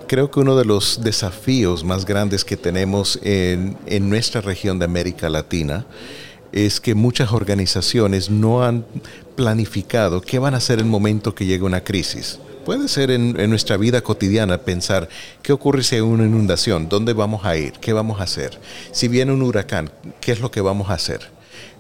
creo 0.07 0.31
que 0.31 0.41
uno 0.41 0.55
de 0.55 0.67
los 0.67 1.03
desafíos 1.03 1.83
más 1.83 2.05
grandes 2.05 2.45
que 2.45 2.59
tenemos 2.59 3.19
en, 3.23 3.79
en 3.87 4.11
nuestra 4.11 4.43
región 4.43 4.79
de 4.79 4.85
América 4.85 5.31
Latina 5.31 5.87
es 6.53 6.79
que 6.79 6.95
muchas 6.95 7.33
organizaciones 7.33 8.29
no 8.29 8.63
han 8.63 8.85
planificado 9.35 10.21
qué 10.21 10.39
van 10.39 10.53
a 10.53 10.59
hacer 10.59 10.79
en 10.79 10.85
el 10.85 10.91
momento 10.91 11.35
que 11.35 11.47
llegue 11.47 11.65
una 11.65 11.83
crisis. 11.83 12.39
Puede 12.65 12.89
ser 12.89 13.11
en, 13.11 13.35
nuestra 13.51 13.77
vida 13.77 14.01
cotidiana 14.01 14.57
pensar, 14.57 15.09
¿qué 15.43 15.53
ocurre 15.53 15.83
si 15.83 15.97
hay 15.97 16.01
una 16.01 16.25
inundación? 16.25 16.89
¿Dónde 16.89 17.13
vamos 17.13 17.45
a 17.45 17.59
ir? 17.59 17.75
¿Qué 17.75 17.93
vamos 17.93 18.21
a 18.21 18.25
hacer? 18.25 18.59
Si 18.91 19.07
viene 19.07 19.33
un 19.33 19.43
huracán, 19.43 19.91
¿qué 20.23 20.33
es 20.33 20.41
lo 20.41 20.51
que 20.51 20.63
vamos 20.63 20.89
a 20.89 20.95
hacer? 20.95 21.21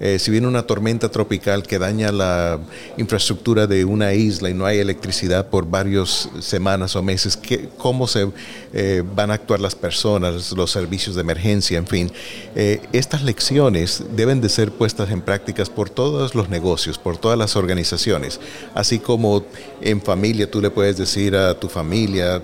Eh, 0.00 0.18
si 0.18 0.30
viene 0.30 0.48
una 0.48 0.64
tormenta 0.64 1.08
tropical 1.08 1.62
que 1.62 1.78
daña 1.78 2.10
la 2.10 2.58
infraestructura 2.96 3.66
de 3.66 3.84
una 3.84 4.12
isla 4.12 4.50
y 4.50 4.54
no 4.54 4.66
hay 4.66 4.78
electricidad 4.78 5.48
por 5.48 5.66
varias 5.66 6.28
semanas 6.40 6.96
o 6.96 7.02
meses, 7.02 7.38
¿cómo 7.78 8.08
se 8.08 8.28
eh, 8.72 9.04
van 9.14 9.30
a 9.30 9.34
actuar 9.34 9.60
las 9.60 9.74
personas, 9.74 10.50
los 10.52 10.70
servicios 10.70 11.14
de 11.14 11.20
emergencia, 11.20 11.78
en 11.78 11.86
fin? 11.86 12.12
Eh, 12.56 12.80
estas 12.92 13.22
lecciones 13.22 14.02
deben 14.16 14.40
de 14.40 14.48
ser 14.48 14.72
puestas 14.72 15.10
en 15.10 15.20
prácticas 15.20 15.70
por 15.70 15.90
todos 15.90 16.34
los 16.34 16.48
negocios, 16.48 16.98
por 16.98 17.16
todas 17.16 17.38
las 17.38 17.54
organizaciones, 17.54 18.40
así 18.74 18.98
como 18.98 19.44
en 19.80 20.02
familia 20.02 20.50
tú 20.50 20.60
le 20.60 20.70
puedes 20.70 20.96
decir 20.96 21.36
a 21.36 21.54
tu 21.54 21.68
familia, 21.68 22.42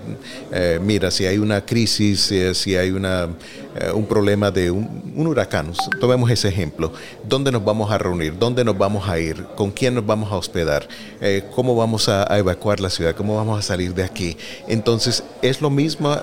mira, 0.81 1.11
si 1.11 1.25
hay 1.25 1.37
una 1.37 1.65
crisis, 1.65 2.31
si 2.53 2.75
hay 2.75 2.91
un 2.91 4.05
problema 4.07 4.51
de 4.51 4.71
un, 4.71 5.27
huracán, 5.27 5.73
tomemos 5.99 6.29
ese 6.29 6.47
ejemplo, 6.47 6.91
¿Dónde 7.27 7.40
nos 7.49 7.63
vamos 7.63 7.89
a 7.89 7.97
reunir? 7.97 8.37
¿Dónde 8.37 8.65
nos 8.65 8.77
vamos 8.77 9.07
a 9.07 9.17
ir? 9.17 9.45
¿Con 9.55 9.71
quién 9.71 9.95
nos 9.95 10.05
vamos 10.05 10.33
a 10.33 10.35
hospedar? 10.35 10.85
Eh, 11.21 11.45
¿Cómo 11.55 11.77
vamos 11.77 12.09
a, 12.09 12.27
evacuar 12.37 12.81
la 12.81 12.89
ciudad? 12.89 13.15
¿Cómo 13.15 13.37
vamos 13.37 13.57
a 13.57 13.61
salir 13.61 13.93
de 13.93 14.03
aquí? 14.03 14.35
Entonces, 14.67 15.23
es 15.41 15.61
lo 15.61 15.69
mismo 15.69 16.17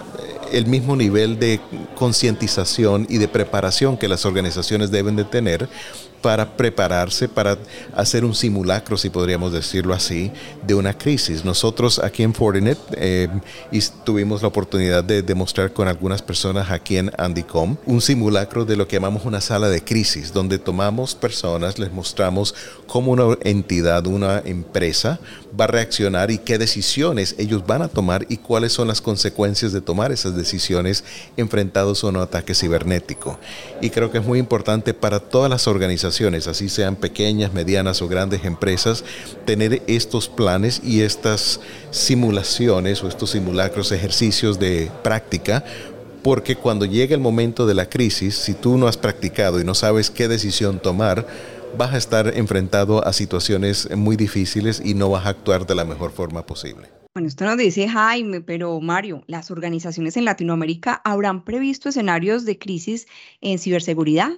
el 0.53 0.67
mismo 0.67 0.97
nivel 0.97 1.39
de 1.39 1.61
concientización 1.95 3.07
y 3.09 3.19
de 3.19 3.29
preparación 3.29 3.97
que 3.97 4.09
las 4.09 4.25
organizaciones 4.25 4.91
deben 4.91 5.17
de 5.17 5.25
tener 5.25 5.69
para 6.21 6.57
prepararse, 6.57 7.29
para 7.29 7.59
hacer 7.95 8.25
un 8.25 8.35
simulacro, 8.35 8.97
si 8.97 9.11
podríamos 9.11 9.53
decirlo 9.53 9.95
así, 9.95 10.33
de 10.67 10.75
una 10.75 10.97
crisis. 10.97 11.45
Nosotros 11.45 11.99
aquí 11.99 12.23
en 12.23 12.35
Fortinet 12.35 12.79
eh, 12.93 13.29
tuvimos 14.05 14.43
la 14.43 14.49
oportunidad 14.49 15.05
de 15.05 15.23
demostrar 15.23 15.73
con 15.73 15.89
algunas 15.89 16.23
personas 16.23 16.71
aquí 16.71 16.97
en 16.97 17.11
Andycom 17.19 17.77
un 17.87 18.01
simulacro 18.01 18.65
de 18.65 18.77
lo 18.77 18.89
que 18.89 18.97
llamamos 18.97 19.25
una 19.25 19.41
sala 19.41 19.69
de 19.69 19.83
crisis, 19.83 20.33
donde 20.33 20.59
tomamos 20.59 21.15
personas, 21.15 21.79
les 21.79 21.93
mostramos 21.93 22.55
cómo 22.87 23.13
una 23.13 23.37
entidad, 23.43 24.07
una 24.07 24.43
empresa 24.45 25.21
va 25.59 25.65
a 25.65 25.69
reaccionar 25.69 26.31
y 26.31 26.39
qué 26.39 26.59
decisiones 26.59 27.35
ellos 27.39 27.67
van 27.67 27.83
a 27.83 27.89
tomar 27.89 28.27
y 28.29 28.39
cuáles 28.39 28.73
son 28.73 28.89
las 28.89 29.01
consecuencias 29.01 29.73
de 29.73 29.81
tomar 29.81 30.13
esas 30.13 30.37
decisiones 30.37 31.05
enfrentados 31.37 32.05
a 32.05 32.09
un 32.09 32.17
ataque 32.17 32.55
cibernético. 32.55 33.39
Y 33.81 33.91
creo 33.91 34.11
que 34.11 34.19
es 34.19 34.25
muy 34.25 34.39
importante 34.39 34.95
para 34.95 35.21
todas 35.21 35.51
las 35.51 35.67
organizaciones, 35.67 36.08
así 36.47 36.69
sean 36.69 36.97
pequeñas, 36.97 37.53
medianas 37.53 38.03
o 38.03 38.09
grandes 38.09 38.45
empresas, 38.45 39.05
tener 39.45 39.83
estos 39.87 40.29
planes 40.29 40.81
y 40.85 41.03
estas 41.03 41.61
simulaciones 41.91 43.03
o 43.03 43.09
estos 43.09 43.31
simulacros, 43.31 43.93
ejercicios 43.93 44.59
de 44.59 44.91
práctica 45.03 45.65
porque 46.23 46.57
cuando 46.57 46.85
llegue 46.85 47.15
el 47.15 47.21
momento 47.21 47.67
de 47.67 47.75
la 47.75 47.89
crisis, 47.89 48.35
si 48.35 48.53
tú 48.53 48.77
no 48.77 48.87
has 48.87 48.97
practicado 48.97 49.61
y 49.61 49.65
no 49.65 49.75
sabes 49.75 50.11
qué 50.11 50.29
decisión 50.29 50.81
tomar, 50.81 51.27
vas 51.77 51.95
a 51.95 51.97
estar 51.99 52.37
enfrentado 52.37 53.07
a 53.07 53.13
situaciones 53.13 53.89
muy 53.97 54.17
difíciles 54.17 54.83
y 54.85 54.95
no 54.95 55.11
vas 55.11 55.27
a 55.27 55.31
actuar 55.31 55.67
de 55.67 55.75
la 55.75 55.85
mejor 55.85 56.13
forma 56.13 56.45
posible. 56.45 56.89
Bueno, 57.15 57.29
esto 57.29 57.45
nos 57.45 57.57
dice 57.57 57.89
Jaime, 57.89 58.41
pero 58.41 58.81
Mario, 58.81 59.25
¿las 59.27 59.51
organizaciones 59.51 60.17
en 60.17 60.25
Latinoamérica 60.25 61.01
habrán 61.05 61.45
previsto 61.45 61.89
escenarios 61.89 62.45
de 62.45 62.59
crisis 62.59 63.07
en 63.41 63.59
ciberseguridad? 63.59 64.33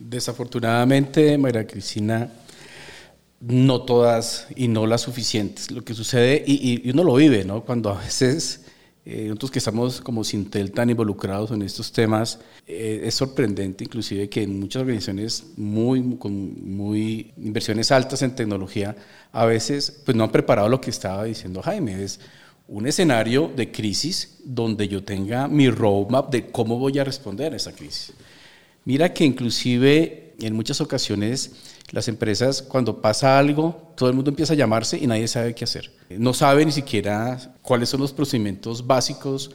Desafortunadamente, 0.00 1.36
María 1.36 1.66
Cristina, 1.66 2.32
no 3.40 3.82
todas 3.82 4.46
y 4.56 4.66
no 4.68 4.86
las 4.86 5.02
suficientes. 5.02 5.70
Lo 5.70 5.82
que 5.82 5.92
sucede, 5.92 6.42
y, 6.46 6.88
uno 6.90 7.04
lo 7.04 7.14
vive, 7.14 7.44
¿no? 7.44 7.62
Cuando 7.62 7.90
a 7.90 7.98
veces 7.98 8.62
eh, 9.04 9.24
nosotros 9.26 9.50
que 9.50 9.58
estamos 9.58 10.00
como 10.00 10.24
Sintel 10.24 10.72
tan 10.72 10.88
involucrados 10.88 11.50
en 11.50 11.60
estos 11.60 11.92
temas, 11.92 12.38
eh, 12.66 13.02
es 13.04 13.14
sorprendente 13.14 13.84
inclusive 13.84 14.30
que 14.30 14.42
en 14.42 14.58
muchas 14.58 14.80
organizaciones 14.80 15.44
muy, 15.58 16.16
con 16.16 16.76
muy 16.76 17.32
inversiones 17.36 17.92
altas 17.92 18.22
en 18.22 18.34
tecnología, 18.34 18.96
a 19.32 19.44
veces 19.44 20.00
pues 20.04 20.16
no 20.16 20.24
han 20.24 20.32
preparado 20.32 20.70
lo 20.70 20.80
que 20.80 20.90
estaba 20.90 21.24
diciendo 21.24 21.60
Jaime, 21.60 22.02
es 22.02 22.20
un 22.68 22.86
escenario 22.86 23.50
de 23.54 23.70
crisis 23.70 24.38
donde 24.44 24.88
yo 24.88 25.04
tenga 25.04 25.46
mi 25.46 25.68
roadmap 25.68 26.30
de 26.30 26.46
cómo 26.46 26.78
voy 26.78 26.98
a 26.98 27.04
responder 27.04 27.52
a 27.52 27.56
esa 27.56 27.72
crisis. 27.72 28.14
Mira 28.84 29.12
que 29.12 29.24
inclusive 29.24 30.34
en 30.40 30.54
muchas 30.54 30.80
ocasiones 30.80 31.52
las 31.90 32.08
empresas, 32.08 32.62
cuando 32.62 33.00
pasa 33.00 33.38
algo, 33.38 33.92
todo 33.96 34.08
el 34.08 34.14
mundo 34.14 34.30
empieza 34.30 34.52
a 34.52 34.56
llamarse 34.56 34.96
y 34.96 35.06
nadie 35.06 35.26
sabe 35.28 35.54
qué 35.54 35.64
hacer. 35.64 35.90
No 36.08 36.32
sabe 36.32 36.64
ni 36.64 36.72
siquiera 36.72 37.54
cuáles 37.62 37.88
son 37.88 38.00
los 38.00 38.12
procedimientos 38.12 38.86
básicos 38.86 39.50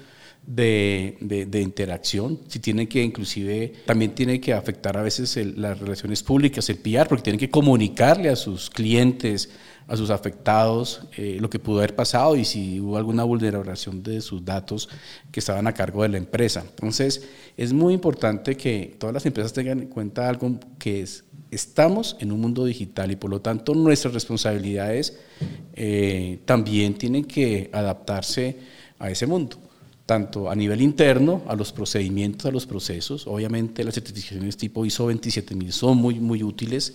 de, 0.45 1.17
de, 1.21 1.61
interacción, 1.61 2.39
si 2.47 2.59
tienen 2.59 2.87
que 2.87 3.01
inclusive, 3.01 3.73
también 3.85 4.13
tiene 4.13 4.39
que 4.39 4.53
afectar 4.53 4.95
a 4.95 5.01
veces 5.01 5.35
las 5.57 5.79
relaciones 5.79 6.21
públicas, 6.21 6.69
el 6.69 6.77
PR, 6.77 7.07
porque 7.07 7.23
tienen 7.23 7.39
que 7.39 7.49
comunicarle 7.49 8.29
a 8.29 8.35
sus 8.35 8.69
clientes, 8.69 9.49
a 9.87 9.95
sus 9.95 10.09
afectados 10.09 11.01
eh, 11.15 11.37
lo 11.39 11.49
que 11.49 11.59
pudo 11.59 11.77
haber 11.77 11.95
pasado 11.95 12.35
y 12.35 12.43
si 12.43 12.79
hubo 12.79 12.97
alguna 12.97 13.23
vulneración 13.23 14.01
de 14.01 14.21
sus 14.21 14.43
datos 14.43 14.89
que 15.31 15.39
estaban 15.39 15.67
a 15.67 15.73
cargo 15.73 16.03
de 16.03 16.09
la 16.09 16.17
empresa. 16.17 16.61
Entonces, 16.67 17.27
es 17.55 17.71
muy 17.71 17.93
importante 17.93 18.57
que 18.57 18.95
todas 18.99 19.13
las 19.13 19.25
empresas 19.25 19.53
tengan 19.53 19.79
en 19.79 19.87
cuenta 19.87 20.27
algo 20.27 20.59
que 20.79 21.01
es, 21.01 21.25
estamos 21.51 22.17
en 22.19 22.31
un 22.31 22.41
mundo 22.41 22.65
digital 22.65 23.11
y 23.11 23.15
por 23.15 23.29
lo 23.29 23.41
tanto 23.41 23.75
nuestras 23.75 24.13
responsabilidades 24.13 25.19
eh, 25.73 26.39
también 26.45 26.95
tienen 26.95 27.23
que 27.23 27.69
adaptarse 27.71 28.57
a 28.97 29.11
ese 29.11 29.27
mundo 29.27 29.57
tanto 30.05 30.51
a 30.51 30.55
nivel 30.55 30.83
interno, 30.83 31.41
a 31.47 31.55
los 31.55 31.71
procedimientos, 31.71 32.45
a 32.45 32.51
los 32.51 32.67
procesos. 32.67 33.25
Obviamente 33.25 33.83
las 33.83 33.95
certificaciones 33.95 34.55
tipo 34.55 34.85
ISO 34.85 35.07
27000 35.07 35.73
son 35.73 35.97
muy, 35.97 36.19
muy 36.19 36.43
útiles 36.43 36.93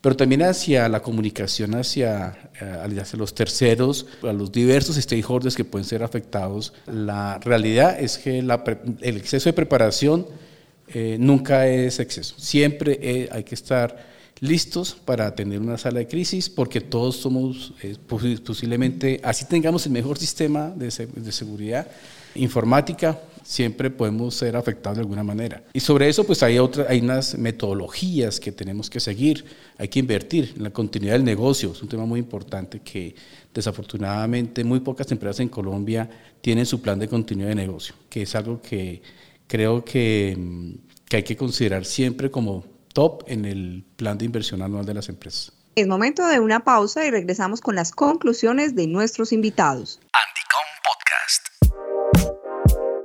pero 0.00 0.16
también 0.16 0.42
hacia 0.42 0.88
la 0.88 1.00
comunicación 1.00 1.74
hacia, 1.74 2.50
eh, 2.60 2.98
hacia 3.00 3.18
los 3.18 3.34
terceros, 3.34 4.06
a 4.22 4.32
los 4.32 4.52
diversos 4.52 4.96
stakeholders 4.96 5.56
que 5.56 5.64
pueden 5.64 5.84
ser 5.84 6.02
afectados. 6.02 6.72
La 6.86 7.38
realidad 7.38 7.98
es 7.98 8.18
que 8.18 8.38
el 8.38 9.16
exceso 9.16 9.48
de 9.48 9.52
preparación 9.52 10.26
eh, 10.88 11.16
nunca 11.18 11.66
es 11.66 11.98
exceso. 11.98 12.36
Siempre 12.38 12.98
eh, 13.02 13.28
hay 13.32 13.42
que 13.42 13.54
estar 13.54 14.18
listos 14.40 14.96
para 15.04 15.34
tener 15.34 15.60
una 15.60 15.76
sala 15.76 15.98
de 15.98 16.06
crisis 16.06 16.48
porque 16.48 16.80
todos 16.80 17.16
somos 17.16 17.74
posiblemente, 18.06 19.20
así 19.24 19.46
tengamos 19.46 19.84
el 19.86 19.92
mejor 19.92 20.16
sistema 20.16 20.70
de, 20.70 20.86
de 20.86 21.32
seguridad 21.32 21.88
informática, 22.36 23.18
siempre 23.48 23.90
podemos 23.90 24.34
ser 24.34 24.56
afectados 24.56 24.98
de 24.98 25.00
alguna 25.00 25.24
manera. 25.24 25.64
Y 25.72 25.80
sobre 25.80 26.06
eso, 26.06 26.24
pues 26.24 26.42
hay, 26.42 26.58
otra, 26.58 26.84
hay 26.86 27.00
unas 27.00 27.38
metodologías 27.38 28.38
que 28.40 28.52
tenemos 28.52 28.90
que 28.90 29.00
seguir, 29.00 29.42
hay 29.78 29.88
que 29.88 30.00
invertir 30.00 30.52
en 30.54 30.64
la 30.64 30.70
continuidad 30.70 31.14
del 31.14 31.24
negocio, 31.24 31.72
es 31.72 31.82
un 31.82 31.88
tema 31.88 32.04
muy 32.04 32.20
importante 32.20 32.80
que 32.80 33.14
desafortunadamente 33.54 34.64
muy 34.64 34.80
pocas 34.80 35.10
empresas 35.12 35.40
en 35.40 35.48
Colombia 35.48 36.10
tienen 36.42 36.66
su 36.66 36.82
plan 36.82 36.98
de 36.98 37.08
continuidad 37.08 37.48
de 37.48 37.54
negocio, 37.54 37.94
que 38.10 38.20
es 38.20 38.34
algo 38.34 38.60
que 38.60 39.00
creo 39.46 39.82
que, 39.82 40.36
que 41.08 41.16
hay 41.16 41.22
que 41.22 41.36
considerar 41.38 41.86
siempre 41.86 42.30
como 42.30 42.66
top 42.92 43.22
en 43.28 43.46
el 43.46 43.82
plan 43.96 44.18
de 44.18 44.26
inversión 44.26 44.60
anual 44.60 44.84
de 44.84 44.92
las 44.92 45.08
empresas. 45.08 45.54
Es 45.74 45.86
momento 45.86 46.26
de 46.26 46.38
una 46.38 46.64
pausa 46.64 47.06
y 47.06 47.10
regresamos 47.10 47.62
con 47.62 47.76
las 47.76 47.92
conclusiones 47.92 48.74
de 48.74 48.86
nuestros 48.88 49.32
invitados. 49.32 50.00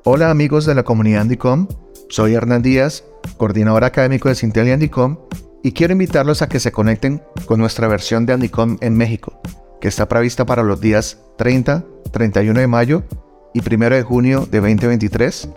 Hola 0.06 0.30
amigos 0.30 0.66
de 0.66 0.76
la 0.76 0.84
comunidad 0.84 1.22
Andicom, 1.22 1.66
soy 2.10 2.34
Hernán 2.34 2.62
Díaz, 2.62 3.06
coordinador 3.38 3.86
académico 3.86 4.28
de 4.28 4.36
Sintel 4.36 4.68
y 4.68 4.72
Andicom, 4.72 5.18
y 5.64 5.72
quiero 5.72 5.94
invitarlos 5.94 6.42
a 6.42 6.50
que 6.50 6.60
se 6.60 6.74
conecten 6.74 7.24
con 7.46 7.62
nuestra 7.62 7.88
versión 7.88 8.26
de 8.26 8.34
Andicom 8.34 8.76
en 8.82 8.98
México, 8.98 9.40
que 9.80 9.88
está 9.88 10.10
prevista 10.10 10.46
para 10.46 10.62
los 10.62 10.82
días 10.82 11.22
30, 11.38 11.86
31 12.12 12.60
de 12.60 12.68
mayo 12.68 13.04
y 13.54 13.62
1 13.62 13.90
de 13.92 14.04
junio 14.04 14.46
de 14.52 14.60
2023 14.60 15.48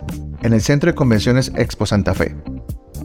en 0.43 0.53
el 0.53 0.61
Centro 0.61 0.89
de 0.89 0.95
Convenciones 0.95 1.51
Expo 1.57 1.85
Santa 1.85 2.13
Fe. 2.13 2.33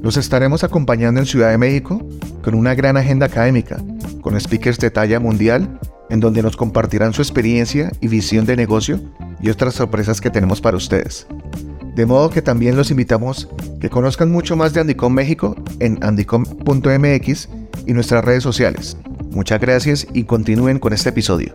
Los 0.01 0.17
estaremos 0.17 0.63
acompañando 0.63 1.19
en 1.19 1.27
Ciudad 1.27 1.51
de 1.51 1.59
México 1.59 2.07
con 2.45 2.55
una 2.55 2.77
gran 2.77 2.97
agenda 2.97 3.27
académica, 3.27 3.83
con 4.21 4.41
speakers 4.41 4.79
de 4.79 4.93
talla 4.93 5.19
mundial, 5.19 5.81
en 6.09 6.21
donde 6.21 6.41
nos 6.41 6.57
compartirán 6.57 7.13
su 7.13 7.21
experiencia 7.21 7.91
y 8.01 8.07
visión 8.07 8.47
de 8.47 8.55
negocio 8.55 9.01
y 9.43 9.51
otras 9.51 9.75
sorpresas 9.75 10.21
que 10.21 10.31
tenemos 10.31 10.61
para 10.61 10.77
ustedes. 10.77 11.27
De 11.95 12.07
modo 12.07 12.31
que 12.31 12.41
también 12.41 12.77
los 12.77 12.91
invitamos 12.91 13.49
que 13.81 13.91
conozcan 13.91 14.31
mucho 14.31 14.57
más 14.57 14.73
de 14.73 14.81
Andicom 14.81 15.13
México 15.13 15.57
en 15.79 16.03
andicom.mx 16.03 17.49
y 17.87 17.93
nuestras 17.93 18.25
redes 18.25 18.43
sociales. 18.43 18.97
Muchas 19.31 19.61
gracias 19.61 20.07
y 20.15 20.25
continúen 20.25 20.79
con 20.79 20.93
este 20.93 21.11
episodio. 21.11 21.55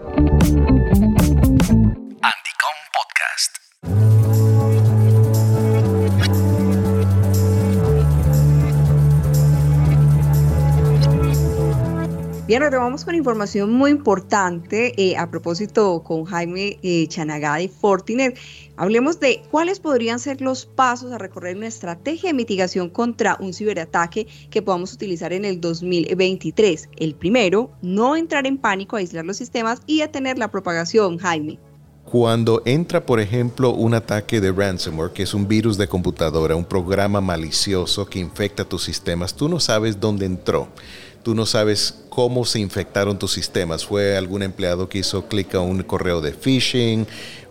Bien, 12.48 12.64
vamos 12.72 13.04
con 13.04 13.14
información 13.14 13.74
muy 13.74 13.92
importante 13.92 14.94
eh, 14.96 15.18
a 15.18 15.30
propósito 15.30 16.02
con 16.02 16.24
Jaime 16.24 16.80
eh, 16.82 17.06
Chanagadi 17.10 17.68
Fortinet. 17.68 18.40
Hablemos 18.78 19.20
de 19.20 19.42
cuáles 19.52 19.82
podrían 19.82 20.18
ser 20.18 20.40
los 20.40 20.66
pasos 20.66 21.12
a 21.12 21.18
recorrer 21.18 21.58
una 21.58 21.68
estrategia 21.68 22.30
de 22.30 22.34
mitigación 22.34 22.90
contra 22.90 23.36
un 23.42 23.54
ciberataque 23.54 24.28
que 24.50 24.62
podamos 24.62 24.94
utilizar 24.94 25.34
en 25.34 25.44
el 25.44 25.60
2023. 25.60 26.88
El 26.96 27.16
primero, 27.16 27.72
no 27.82 28.16
entrar 28.16 28.48
en 28.48 28.58
pánico, 28.58 28.96
aislar 28.96 29.26
los 29.26 29.36
sistemas 29.36 29.82
y 29.86 30.00
detener 30.00 30.38
la 30.38 30.50
propagación, 30.50 31.18
Jaime. 31.18 31.60
Cuando 32.06 32.62
entra, 32.64 33.06
por 33.06 33.20
ejemplo, 33.20 33.72
un 33.72 33.94
ataque 33.94 34.40
de 34.40 34.54
ransomware, 34.54 35.12
que 35.12 35.24
es 35.24 35.34
un 35.34 35.50
virus 35.50 35.78
de 35.78 35.90
computadora, 35.90 36.56
un 36.56 36.64
programa 36.64 37.20
malicioso 37.20 38.06
que 38.06 38.20
infecta 38.20 38.64
tus 38.64 38.86
sistemas, 38.86 39.36
tú 39.36 39.50
no 39.50 39.60
sabes 39.60 40.00
dónde 40.00 40.26
entró 40.26 40.70
tú 41.28 41.36
no 41.36 41.46
sabes 41.46 41.94
cómo 42.08 42.46
se 42.46 42.60
infectaron 42.60 43.20
tus 43.20 43.34
sistemas. 43.34 43.86
Fue 43.86 44.16
algún 44.16 44.44
empleado 44.44 44.88
que 44.88 45.00
hizo 45.00 45.28
clic 45.28 45.56
a 45.56 45.60
un 45.60 45.84
correo 45.84 46.22
de 46.22 46.32
phishing, 46.32 47.06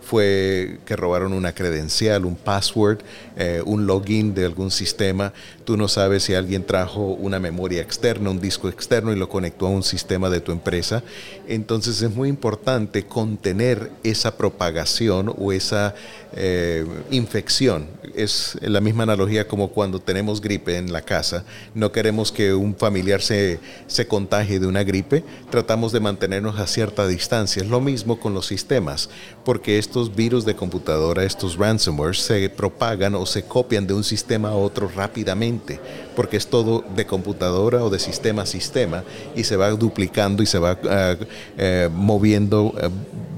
fue 0.07 0.79
que 0.85 0.95
robaron 0.95 1.33
una 1.33 1.53
credencial, 1.53 2.23
un 2.23 2.37
password, 2.37 2.99
eh, 3.35 3.61
un 3.65 3.85
login 3.85 4.33
de 4.33 4.45
algún 4.45 4.71
sistema. 4.71 5.33
Tú 5.65 5.75
no 5.75 5.89
sabes 5.89 6.23
si 6.23 6.33
alguien 6.33 6.63
trajo 6.63 7.07
una 7.07 7.39
memoria 7.39 7.81
externa, 7.81 8.29
un 8.29 8.39
disco 8.39 8.69
externo 8.69 9.11
y 9.11 9.17
lo 9.17 9.27
conectó 9.27 9.67
a 9.67 9.69
un 9.69 9.83
sistema 9.83 10.29
de 10.29 10.39
tu 10.39 10.53
empresa. 10.53 11.03
Entonces 11.45 12.01
es 12.01 12.15
muy 12.15 12.29
importante 12.29 13.05
contener 13.05 13.91
esa 14.01 14.37
propagación 14.37 15.33
o 15.37 15.51
esa 15.51 15.93
eh, 16.33 16.85
infección. 17.11 17.87
Es 18.15 18.57
la 18.61 18.79
misma 18.79 19.03
analogía 19.03 19.45
como 19.45 19.71
cuando 19.71 19.99
tenemos 19.99 20.39
gripe 20.39 20.77
en 20.77 20.93
la 20.93 21.01
casa. 21.01 21.43
No 21.75 21.91
queremos 21.91 22.31
que 22.31 22.53
un 22.53 22.77
familiar 22.77 23.21
se, 23.21 23.59
se 23.87 24.07
contagie 24.07 24.59
de 24.59 24.67
una 24.67 24.83
gripe. 24.83 25.25
Tratamos 25.49 25.91
de 25.91 25.99
mantenernos 25.99 26.59
a 26.59 26.67
cierta 26.67 27.05
distancia. 27.07 27.61
Es 27.61 27.69
lo 27.69 27.81
mismo 27.81 28.21
con 28.21 28.33
los 28.33 28.45
sistemas, 28.45 29.09
porque 29.47 29.77
esto 29.77 29.97
estos 29.97 30.13
virus 30.13 30.43
de 30.43 30.55
computadora, 30.55 31.23
estos 31.23 31.55
ransomware, 31.55 32.15
se 32.15 32.49
propagan 32.49 33.15
o 33.15 33.25
se 33.25 33.43
copian 33.43 33.87
de 33.87 33.93
un 33.93 34.03
sistema 34.03 34.49
a 34.49 34.55
otro 34.55 34.91
rápidamente, 34.93 35.79
porque 36.17 36.35
es 36.35 36.47
todo 36.47 36.83
de 36.95 37.07
computadora 37.07 37.81
o 37.81 37.89
de 37.89 37.97
sistema 37.97 38.41
a 38.41 38.45
sistema 38.45 39.05
y 39.37 39.45
se 39.45 39.55
va 39.55 39.69
duplicando 39.71 40.43
y 40.43 40.45
se 40.45 40.59
va 40.59 40.77
ah, 40.83 41.15
eh, 41.57 41.89
moviendo 41.91 42.75
eh, 42.79 42.89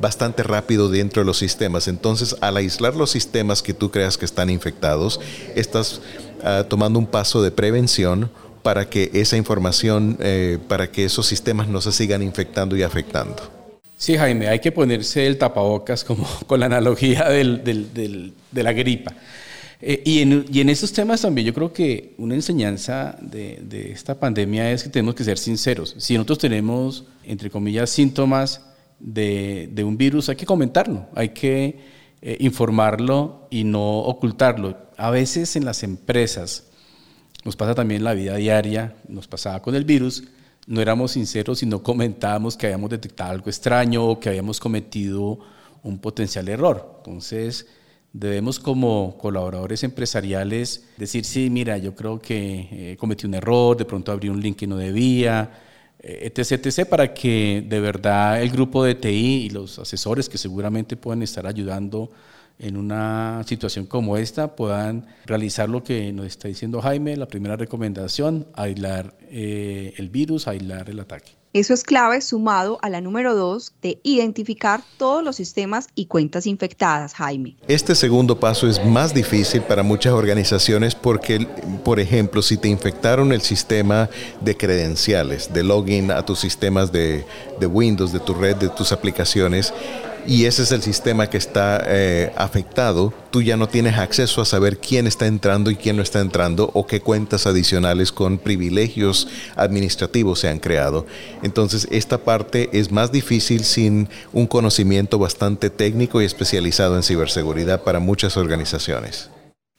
bastante 0.01 0.41
rápido 0.41 0.89
dentro 0.89 1.21
de 1.21 1.27
los 1.27 1.37
sistemas. 1.37 1.87
Entonces, 1.87 2.35
al 2.41 2.57
aislar 2.57 2.95
los 2.95 3.11
sistemas 3.11 3.61
que 3.61 3.75
tú 3.75 3.91
creas 3.91 4.17
que 4.17 4.25
están 4.25 4.49
infectados, 4.49 5.21
estás 5.55 6.01
ah, 6.43 6.65
tomando 6.67 6.97
un 6.97 7.05
paso 7.05 7.43
de 7.43 7.51
prevención 7.51 8.31
para 8.63 8.89
que 8.89 9.11
esa 9.13 9.37
información, 9.37 10.17
eh, 10.19 10.57
para 10.67 10.91
que 10.91 11.05
esos 11.05 11.27
sistemas 11.27 11.67
no 11.67 11.79
se 11.79 11.91
sigan 11.91 12.23
infectando 12.23 12.75
y 12.75 12.81
afectando. 12.81 13.58
Sí, 13.99 14.15
Jaime, 14.15 14.47
hay 14.47 14.59
que 14.59 14.71
ponerse 14.71 15.27
el 15.27 15.37
tapabocas 15.37 16.05
como 16.05 16.25
con 16.47 16.61
la 16.61 16.67
analogía 16.67 17.27
de 17.27 18.33
la 18.53 18.71
gripa. 18.71 19.13
Eh, 19.81 20.01
y, 20.05 20.19
en, 20.19 20.45
y, 20.49 20.61
en, 20.61 20.69
estos 20.69 20.93
temas 20.93 21.21
también 21.21 21.45
yo 21.45 21.53
creo 21.53 21.73
que 21.73 22.15
una 22.17 22.33
enseñanza 22.33 23.17
de, 23.19 23.91
esta 23.91 24.17
pandemia 24.17 24.71
es 24.71 24.83
que 24.83 24.89
tenemos 24.89 25.15
que 25.15 25.25
ser 25.25 25.37
sinceros. 25.37 25.95
Si 25.97 26.13
nosotros 26.13 26.37
tenemos, 26.37 27.07
entre 27.25 27.49
comillas, 27.49 27.89
síntomas 27.89 28.61
de, 29.01 29.69
un 29.85 29.97
virus, 29.97 30.29
hay 30.29 30.37
que 30.37 30.45
comentarlo, 30.45 31.07
hay 31.13 31.29
que 31.29 31.79
eh, 32.21 32.37
informarlo 32.39 33.47
y 33.49 33.65
no 33.65 33.99
ocultarlo. 33.99 34.77
A 34.95 35.09
veces 35.09 35.57
en 35.57 35.65
las 35.65 35.83
empresas, 35.83 36.67
nos 37.43 37.57
pasa 37.57 37.75
también 37.75 37.99
en 37.99 38.05
la 38.05 38.13
vida 38.13 38.37
diaria, 38.37 38.95
nos 39.09 39.27
pasaba 39.27 39.61
con 39.61 39.75
el 39.75 39.83
virus, 39.83 40.23
no 40.69 40.81
éramos 40.81 41.13
sinceros 41.13 41.63
y 41.63 41.65
no 41.65 41.81
comentábamos 41.81 42.55
que 42.55 42.67
habíamos 42.67 42.91
detectado 42.91 43.31
algo 43.31 43.49
extraño 43.49 44.05
o 44.05 44.19
que 44.19 44.29
habíamos 44.29 44.59
cometido 44.59 45.39
un 45.81 45.97
potencial 45.97 46.47
error. 46.47 46.97
Entonces, 46.97 47.65
debemos 48.13 48.59
como 48.59 49.17
colaboradores 49.17 49.83
empresariales 49.83 50.85
decir, 50.95 51.25
sí, 51.25 51.49
mira, 51.49 51.79
yo 51.79 51.95
creo 51.95 52.19
que 52.19 52.67
eh, 52.71 52.97
cometí 52.99 53.25
un 53.25 53.33
error, 53.33 53.75
de 53.77 53.85
pronto 53.85 54.11
abrí 54.11 54.29
un 54.29 54.39
link 54.39 54.57
que 54.57 54.67
no 54.67 54.77
debía, 54.77 55.49
eh, 56.01 56.31
etc., 56.31 56.63
etc., 56.63 56.87
para 56.87 57.15
que 57.15 57.65
de 57.67 57.79
verdad 57.79 58.39
el 58.39 58.51
grupo 58.51 58.83
de 58.83 58.93
TI 58.93 59.45
y 59.45 59.49
los 59.49 59.79
asesores 59.79 60.29
que 60.29 60.37
seguramente 60.37 60.95
pueden 60.95 61.23
estar 61.23 61.47
ayudando 61.47 62.11
en 62.59 62.75
una 62.75 63.41
situación 63.45 63.85
como 63.85 64.17
esta 64.17 64.55
puedan 64.55 65.07
realizar 65.25 65.69
lo 65.69 65.83
que 65.83 66.11
nos 66.11 66.25
está 66.27 66.47
diciendo 66.47 66.81
Jaime, 66.81 67.15
la 67.15 67.27
primera 67.27 67.55
recomendación, 67.55 68.47
aislar 68.53 69.15
eh, 69.29 69.93
el 69.97 70.09
virus, 70.09 70.47
aislar 70.47 70.89
el 70.89 70.99
ataque. 70.99 71.39
Eso 71.51 71.73
es 71.73 71.83
clave 71.83 72.21
sumado 72.21 72.77
a 72.83 72.89
la 72.89 73.01
número 73.01 73.33
dos 73.33 73.73
de 73.81 73.99
identificar 74.03 74.83
todos 74.97 75.23
los 75.23 75.35
sistemas 75.35 75.87
y 75.95 76.05
cuentas 76.05 76.45
infectadas, 76.45 77.15
Jaime. 77.15 77.55
Este 77.67 77.95
segundo 77.95 78.39
paso 78.39 78.67
es 78.67 78.85
más 78.85 79.15
difícil 79.15 79.63
para 79.63 79.81
muchas 79.81 80.13
organizaciones 80.13 80.93
porque, 80.93 81.47
por 81.83 81.99
ejemplo, 81.99 82.43
si 82.43 82.57
te 82.57 82.67
infectaron 82.67 83.31
el 83.31 83.41
sistema 83.41 84.11
de 84.41 84.57
credenciales, 84.57 85.51
de 85.51 85.63
login 85.63 86.11
a 86.11 86.23
tus 86.23 86.37
sistemas 86.39 86.91
de, 86.91 87.25
de 87.59 87.65
Windows, 87.65 88.13
de 88.13 88.19
tu 88.19 88.35
red, 88.35 88.55
de 88.57 88.69
tus 88.69 88.91
aplicaciones, 88.91 89.73
y 90.27 90.45
ese 90.45 90.63
es 90.63 90.71
el 90.71 90.81
sistema 90.81 91.29
que 91.29 91.37
está 91.37 91.83
eh, 91.85 92.31
afectado, 92.35 93.13
tú 93.31 93.41
ya 93.41 93.57
no 93.57 93.67
tienes 93.67 93.97
acceso 93.97 94.41
a 94.41 94.45
saber 94.45 94.77
quién 94.77 95.07
está 95.07 95.27
entrando 95.27 95.71
y 95.71 95.75
quién 95.75 95.95
no 95.95 96.01
está 96.01 96.19
entrando 96.19 96.69
o 96.73 96.85
qué 96.85 97.01
cuentas 97.01 97.47
adicionales 97.47 98.11
con 98.11 98.37
privilegios 98.37 99.27
administrativos 99.55 100.39
se 100.39 100.49
han 100.49 100.59
creado. 100.59 101.05
Entonces, 101.43 101.87
esta 101.91 102.19
parte 102.19 102.69
es 102.73 102.91
más 102.91 103.11
difícil 103.11 103.63
sin 103.63 104.09
un 104.33 104.47
conocimiento 104.47 105.19
bastante 105.19 105.69
técnico 105.69 106.21
y 106.21 106.25
especializado 106.25 106.95
en 106.95 107.03
ciberseguridad 107.03 107.83
para 107.83 107.99
muchas 107.99 108.37
organizaciones. 108.37 109.29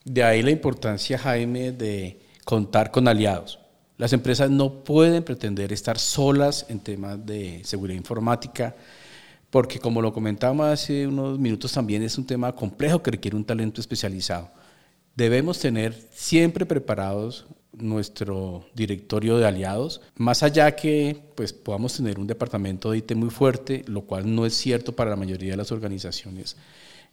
De 0.05 0.25
ahí 0.25 0.43
la 0.43 0.51
importancia, 0.51 1.19
Jaime, 1.19 1.73
de 1.73 2.21
contar 2.45 2.91
con 2.91 3.07
aliados. 3.07 3.61
Las 3.99 4.15
empresas 4.15 4.49
no 4.51 4.83
pueden 4.83 5.23
pretender 5.23 5.75
estar 5.75 5.99
solas 5.99 6.65
en 6.71 6.81
temas 6.81 7.25
de 7.27 7.61
seguridad 7.65 7.99
informática 7.99 8.75
porque 9.51 9.79
como 9.79 10.01
lo 10.01 10.13
comentábamos 10.13 10.67
hace 10.67 11.07
unos 11.07 11.39
minutos 11.39 11.73
también 11.73 12.03
es 12.03 12.17
un 12.17 12.27
tema 12.27 12.55
complejo 12.55 13.03
que 13.03 13.11
requiere 13.11 13.37
un 13.37 13.45
talento 13.45 13.81
especializado. 13.81 14.51
Debemos 15.17 15.59
tener 15.59 16.09
siempre 16.13 16.65
preparados 16.65 17.47
nuestro 17.73 18.67
directorio 18.75 19.39
de 19.39 19.47
aliados, 19.47 20.01
más 20.17 20.43
allá 20.43 20.75
que 20.75 21.21
pues 21.35 21.53
podamos 21.53 21.97
tener 21.97 22.19
un 22.19 22.27
departamento 22.27 22.91
de 22.91 22.99
IT 22.99 23.13
muy 23.15 23.31
fuerte, 23.31 23.85
lo 23.87 24.03
cual 24.03 24.33
no 24.33 24.47
es 24.47 24.55
cierto 24.55 24.95
para 24.95 25.11
la 25.11 25.17
mayoría 25.17 25.53
de 25.53 25.57
las 25.57 25.73
organizaciones. 25.73 26.57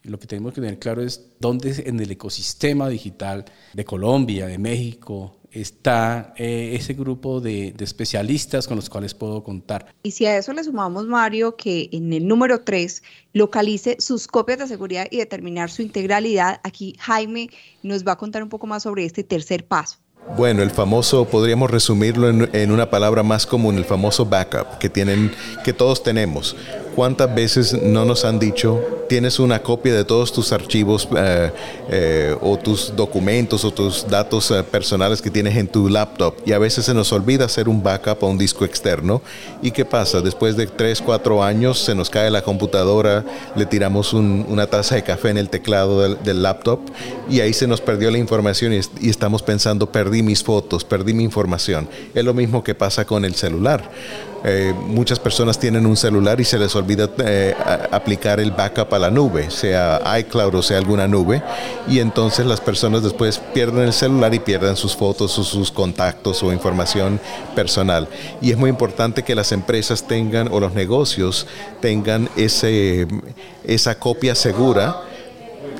Lo 0.03 0.19
que 0.19 0.27
tenemos 0.27 0.53
que 0.53 0.61
tener 0.61 0.79
claro 0.79 1.01
es 1.01 1.31
dónde 1.39 1.83
en 1.85 1.99
el 1.99 2.11
ecosistema 2.11 2.87
digital 2.87 3.45
de 3.73 3.85
Colombia, 3.85 4.47
de 4.47 4.57
México, 4.57 5.37
está 5.61 6.33
eh, 6.37 6.71
ese 6.73 6.93
grupo 6.93 7.41
de, 7.41 7.73
especialistas 7.79 8.67
con 8.67 8.75
los 8.75 8.89
cuales 8.89 9.13
puedo 9.13 9.43
contar. 9.43 9.93
Y 10.03 10.11
si 10.11 10.25
a 10.25 10.37
eso 10.37 10.53
le 10.53 10.63
sumamos, 10.63 11.07
Mario, 11.07 11.55
que 11.55 11.89
en 11.91 12.13
el 12.13 12.27
número 12.27 12.61
3 12.61 13.03
localice 13.33 13.97
sus 13.99 14.27
copias 14.27 14.59
de 14.59 14.67
seguridad 14.67 15.07
y 15.09 15.17
determinar 15.17 15.69
su 15.69 15.81
integralidad, 15.81 16.59
aquí 16.63 16.95
Jaime 16.99 17.49
nos 17.83 18.05
va 18.05 18.13
a 18.13 18.17
contar 18.17 18.43
un 18.43 18.49
poco 18.49 18.67
más 18.67 18.83
sobre 18.83 19.05
este 19.05 19.23
tercer 19.23 19.65
paso. 19.65 19.97
Bueno, 20.35 20.61
el 20.61 20.71
famoso, 20.71 21.25
podríamos 21.25 21.71
resumirlo 21.71 22.29
en, 22.29 22.49
en, 22.53 22.71
una 22.71 22.89
palabra 22.89 23.23
más 23.23 23.45
común, 23.45 23.77
el 23.77 23.85
famoso 23.85 24.25
backup 24.25 24.77
que 24.77 24.89
tienen, 24.89 25.31
que 25.63 25.71
todos 25.71 26.03
tenemos. 26.03 26.55
¿Cuántas 26.97 27.35
veces 27.35 27.79
no 27.79 28.05
nos 28.05 28.25
han 28.25 28.39
dicho, 28.39 28.83
tienes 29.07 29.37
una 29.37 29.61
copia 29.61 29.93
de 29.93 30.03
todos 30.03 30.33
tus 30.33 30.51
archivos 30.51 31.07
eh, 31.15 31.51
eh, 31.91 32.35
o 32.41 32.57
tus 32.57 32.91
documentos 32.95 33.63
o 33.65 33.71
tus 33.71 34.07
datos 34.07 34.49
eh, 34.49 34.63
personales 34.63 35.21
que 35.21 35.29
tienes 35.29 35.55
en 35.57 35.67
tu 35.67 35.89
laptop? 35.89 36.33
Y 36.43 36.53
a 36.53 36.57
veces 36.57 36.85
se 36.85 36.95
nos 36.95 37.13
olvida 37.13 37.45
hacer 37.45 37.69
un 37.69 37.83
backup 37.83 38.23
a 38.23 38.25
un 38.25 38.39
disco 38.39 38.65
externo. 38.65 39.21
¿Y 39.61 39.69
qué 39.69 39.85
pasa? 39.85 40.21
Después 40.21 40.57
de 40.57 40.65
3, 40.65 40.99
4 41.01 41.43
años 41.43 41.77
se 41.77 41.93
nos 41.93 42.09
cae 42.09 42.31
la 42.31 42.41
computadora, 42.41 43.23
le 43.55 43.67
tiramos 43.67 44.13
una 44.13 44.65
taza 44.65 44.95
de 44.95 45.03
café 45.03 45.29
en 45.29 45.37
el 45.37 45.51
teclado 45.51 46.15
del, 46.15 46.41
laptop 46.41 46.79
y 47.29 47.41
ahí 47.41 47.53
se 47.53 47.67
nos 47.67 47.79
perdió 47.79 48.09
la 48.09 48.17
información 48.17 48.73
y, 48.73 48.79
y 49.01 49.11
estamos 49.11 49.43
pensando, 49.43 49.91
perdí 49.91 50.23
mis 50.23 50.43
fotos, 50.43 50.83
perdí 50.83 51.13
mi 51.13 51.23
información. 51.23 51.87
Es 52.15 52.25
lo 52.25 52.33
mismo 52.33 52.63
que 52.63 52.73
pasa 52.73 53.05
con 53.05 53.23
el 53.23 53.35
celular 53.35 53.87
eh, 54.49 54.73
muchas 54.73 55.19
personas 55.19 55.59
tienen 55.59 55.85
un 55.85 55.97
celular 55.97 56.39
y 56.39 56.45
se 56.45 56.57
les 56.57 56.73
olvida 56.73 57.09
eh, 57.17 57.53
aplicar 57.91 58.39
el 58.39 58.51
backup 58.51 58.93
a 58.93 58.99
la 58.99 59.11
nube, 59.11 59.51
sea 59.51 60.01
iCloud 60.19 60.55
o 60.55 60.61
sea 60.61 60.77
alguna 60.77 61.05
nube, 61.05 61.43
y 61.85 61.99
entonces 61.99 62.45
las 62.45 62.61
personas 62.61 63.03
después 63.03 63.39
pierden 63.53 63.83
el 63.83 63.91
celular 63.91 64.33
y 64.33 64.39
pierden 64.39 64.77
sus 64.77 64.95
fotos 64.95 65.37
o 65.37 65.43
sus 65.43 65.69
contactos 65.69 66.41
o 66.43 66.53
información 66.53 67.19
personal. 67.55 68.07
Y 68.41 68.51
es 68.51 68.57
muy 68.57 68.69
importante 68.69 69.21
que 69.21 69.35
las 69.35 69.51
empresas 69.51 70.07
tengan 70.07 70.47
o 70.49 70.61
los 70.61 70.73
negocios 70.73 71.45
tengan 71.81 72.29
ese, 72.37 73.05
esa 73.65 73.99
copia 73.99 74.33
segura 74.33 75.01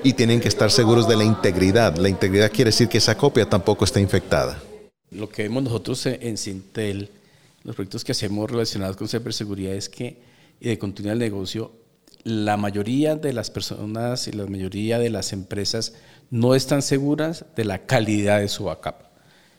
y 0.03 0.11
tienen 0.11 0.41
que 0.41 0.49
estar 0.49 0.71
seguros 0.71 1.07
de 1.07 1.15
la 1.15 1.23
integridad. 1.23 1.95
La 1.95 2.09
integridad 2.09 2.51
quiere 2.51 2.71
decir 2.71 2.89
que 2.89 2.97
esa 2.97 3.15
copia 3.15 3.49
tampoco 3.49 3.85
está 3.85 4.01
infectada. 4.01 4.61
Lo 5.09 5.29
que 5.29 5.43
vemos 5.43 5.63
nosotros 5.63 6.05
en 6.05 6.35
Sintel 6.35 7.09
los 7.63 7.75
proyectos 7.75 8.03
que 8.03 8.11
hacemos 8.11 8.49
relacionados 8.49 8.95
con 8.95 9.07
ciberseguridad 9.07 9.73
es 9.73 9.89
que, 9.89 10.21
y 10.59 10.69
de 10.69 10.77
continuidad 10.77 11.13
del 11.13 11.19
negocio, 11.31 11.71
la 12.23 12.57
mayoría 12.57 13.15
de 13.15 13.33
las 13.33 13.49
personas 13.49 14.27
y 14.27 14.31
la 14.31 14.45
mayoría 14.47 14.99
de 14.99 15.09
las 15.09 15.33
empresas 15.33 15.93
no 16.29 16.55
están 16.55 16.81
seguras 16.81 17.45
de 17.55 17.65
la 17.65 17.85
calidad 17.85 18.39
de 18.39 18.47
su 18.47 18.65
backup. 18.65 18.95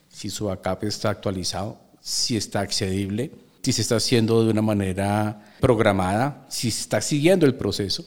Si 0.09 0.29
su 0.29 0.45
backup 0.45 0.83
está 0.83 1.09
actualizado, 1.09 1.79
si 2.01 2.37
está 2.37 2.61
accedible, 2.61 3.31
si 3.63 3.73
se 3.73 3.81
está 3.81 3.97
haciendo 3.97 4.43
de 4.43 4.51
una 4.51 4.61
manera 4.61 5.55
programada, 5.59 6.45
si 6.49 6.71
se 6.71 6.81
está 6.81 7.01
siguiendo 7.01 7.45
el 7.45 7.55
proceso. 7.55 8.05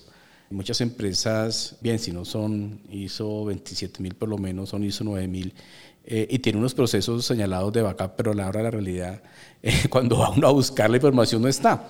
Muchas 0.51 0.81
empresas, 0.81 1.77
bien, 1.81 1.99
si 1.99 2.13
no 2.13 2.25
son 2.25 2.83
ISO 2.91 3.45
27000 3.47 4.15
por 4.15 4.29
lo 4.29 4.39
menos, 4.39 4.69
son 4.69 4.85
ISO 4.85 5.03
9000 5.05 5.55
eh, 6.05 6.27
y 6.31 6.39
tiene 6.41 6.59
unos 6.59 6.75
procesos 6.75 7.25
señalados 7.25 7.73
de 7.73 7.83
backup, 7.83 8.13
pero 8.17 8.33
a 8.33 8.35
la 8.35 8.49
hora 8.49 8.59
de 8.59 8.65
la 8.65 8.71
realidad, 8.71 9.23
eh, 9.63 9.89
cuando 9.89 10.19
va 10.19 10.31
uno 10.31 10.49
a 10.49 10.53
buscar 10.53 10.91
la 10.91 10.97
información 10.97 11.43
no 11.43 11.49
está. 11.49 11.89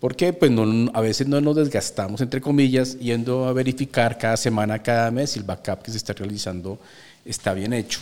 Porque 0.00 0.32
pues 0.32 0.50
no, 0.50 0.90
a 0.92 1.00
veces 1.00 1.28
no 1.28 1.40
nos 1.40 1.56
desgastamos, 1.56 2.20
entre 2.20 2.40
comillas, 2.40 2.98
yendo 2.98 3.46
a 3.46 3.52
verificar 3.52 4.18
cada 4.18 4.36
semana, 4.36 4.82
cada 4.82 5.10
mes 5.10 5.30
si 5.30 5.38
el 5.38 5.44
backup 5.44 5.82
que 5.82 5.90
se 5.90 5.96
está 5.96 6.12
realizando 6.12 6.78
está 7.24 7.54
bien 7.54 7.72
hecho. 7.72 8.00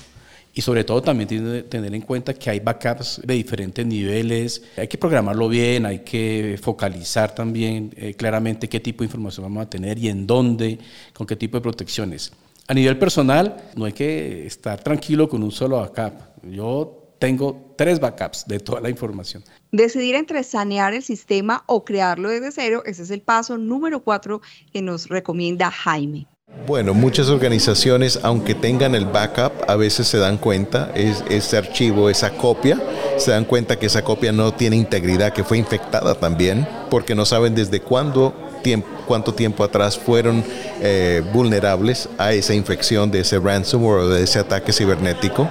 Y 0.54 0.60
sobre 0.60 0.84
todo 0.84 1.00
también 1.00 1.28
tiene 1.28 1.58
que 1.58 1.62
tener 1.62 1.94
en 1.94 2.02
cuenta 2.02 2.34
que 2.34 2.50
hay 2.50 2.60
backups 2.60 3.22
de 3.24 3.34
diferentes 3.34 3.86
niveles, 3.86 4.62
hay 4.76 4.86
que 4.86 4.98
programarlo 4.98 5.48
bien, 5.48 5.86
hay 5.86 6.00
que 6.00 6.58
focalizar 6.60 7.34
también 7.34 7.92
eh, 7.96 8.14
claramente 8.14 8.68
qué 8.68 8.78
tipo 8.78 9.02
de 9.02 9.06
información 9.06 9.44
vamos 9.44 9.66
a 9.66 9.70
tener 9.70 9.96
y 9.98 10.08
en 10.08 10.26
dónde, 10.26 10.78
con 11.14 11.26
qué 11.26 11.36
tipo 11.36 11.56
de 11.56 11.62
protecciones. 11.62 12.32
A 12.68 12.74
nivel 12.74 12.98
personal, 12.98 13.70
no 13.74 13.84
hay 13.84 13.92
que 13.92 14.46
estar 14.46 14.82
tranquilo 14.82 15.28
con 15.28 15.42
un 15.42 15.50
solo 15.50 15.78
backup. 15.78 16.14
Yo 16.44 17.02
tengo 17.18 17.74
tres 17.76 18.00
backups 18.00 18.46
de 18.46 18.58
toda 18.58 18.80
la 18.80 18.90
información. 18.90 19.44
Decidir 19.70 20.14
entre 20.14 20.42
sanear 20.44 20.94
el 20.94 21.02
sistema 21.02 21.64
o 21.66 21.84
crearlo 21.84 22.28
desde 22.28 22.52
cero, 22.52 22.82
ese 22.86 23.02
es 23.02 23.10
el 23.10 23.20
paso 23.20 23.58
número 23.58 24.00
cuatro 24.00 24.42
que 24.72 24.82
nos 24.82 25.08
recomienda 25.08 25.70
Jaime. 25.70 26.26
Bueno, 26.66 26.94
muchas 26.94 27.28
organizaciones, 27.28 28.20
aunque 28.22 28.54
tengan 28.54 28.94
el 28.94 29.06
backup, 29.06 29.52
a 29.68 29.74
veces 29.74 30.06
se 30.06 30.18
dan 30.18 30.36
cuenta, 30.36 30.92
es, 30.94 31.24
ese 31.28 31.56
archivo, 31.56 32.10
esa 32.10 32.30
copia, 32.36 32.80
se 33.16 33.30
dan 33.30 33.44
cuenta 33.44 33.78
que 33.78 33.86
esa 33.86 34.04
copia 34.04 34.32
no 34.32 34.52
tiene 34.52 34.76
integridad, 34.76 35.32
que 35.32 35.44
fue 35.44 35.58
infectada 35.58 36.14
también, 36.14 36.68
porque 36.90 37.14
no 37.14 37.24
saben 37.24 37.54
desde 37.54 37.80
cuándo 37.80 38.34
tiempo, 38.62 38.88
cuánto 39.06 39.34
tiempo 39.34 39.64
atrás 39.64 39.98
fueron 39.98 40.44
eh, 40.80 41.22
vulnerables 41.32 42.08
a 42.18 42.32
esa 42.32 42.54
infección 42.54 43.10
de 43.10 43.20
ese 43.20 43.38
ransomware 43.38 44.00
o 44.00 44.08
de 44.08 44.22
ese 44.22 44.38
ataque 44.38 44.72
cibernético. 44.72 45.48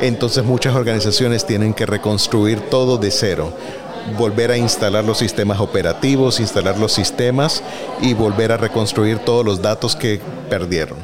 Entonces 0.00 0.44
muchas 0.44 0.74
organizaciones 0.74 1.46
tienen 1.46 1.74
que 1.74 1.86
reconstruir 1.86 2.60
todo 2.60 2.96
de 2.98 3.10
cero 3.10 3.52
volver 4.18 4.50
a 4.50 4.56
instalar 4.56 5.04
los 5.04 5.18
sistemas 5.18 5.60
operativos, 5.60 6.40
instalar 6.40 6.78
los 6.78 6.92
sistemas 6.92 7.62
y 8.00 8.14
volver 8.14 8.52
a 8.52 8.56
reconstruir 8.56 9.18
todos 9.20 9.44
los 9.44 9.62
datos 9.62 9.94
que 9.94 10.20
perdieron. 10.50 10.98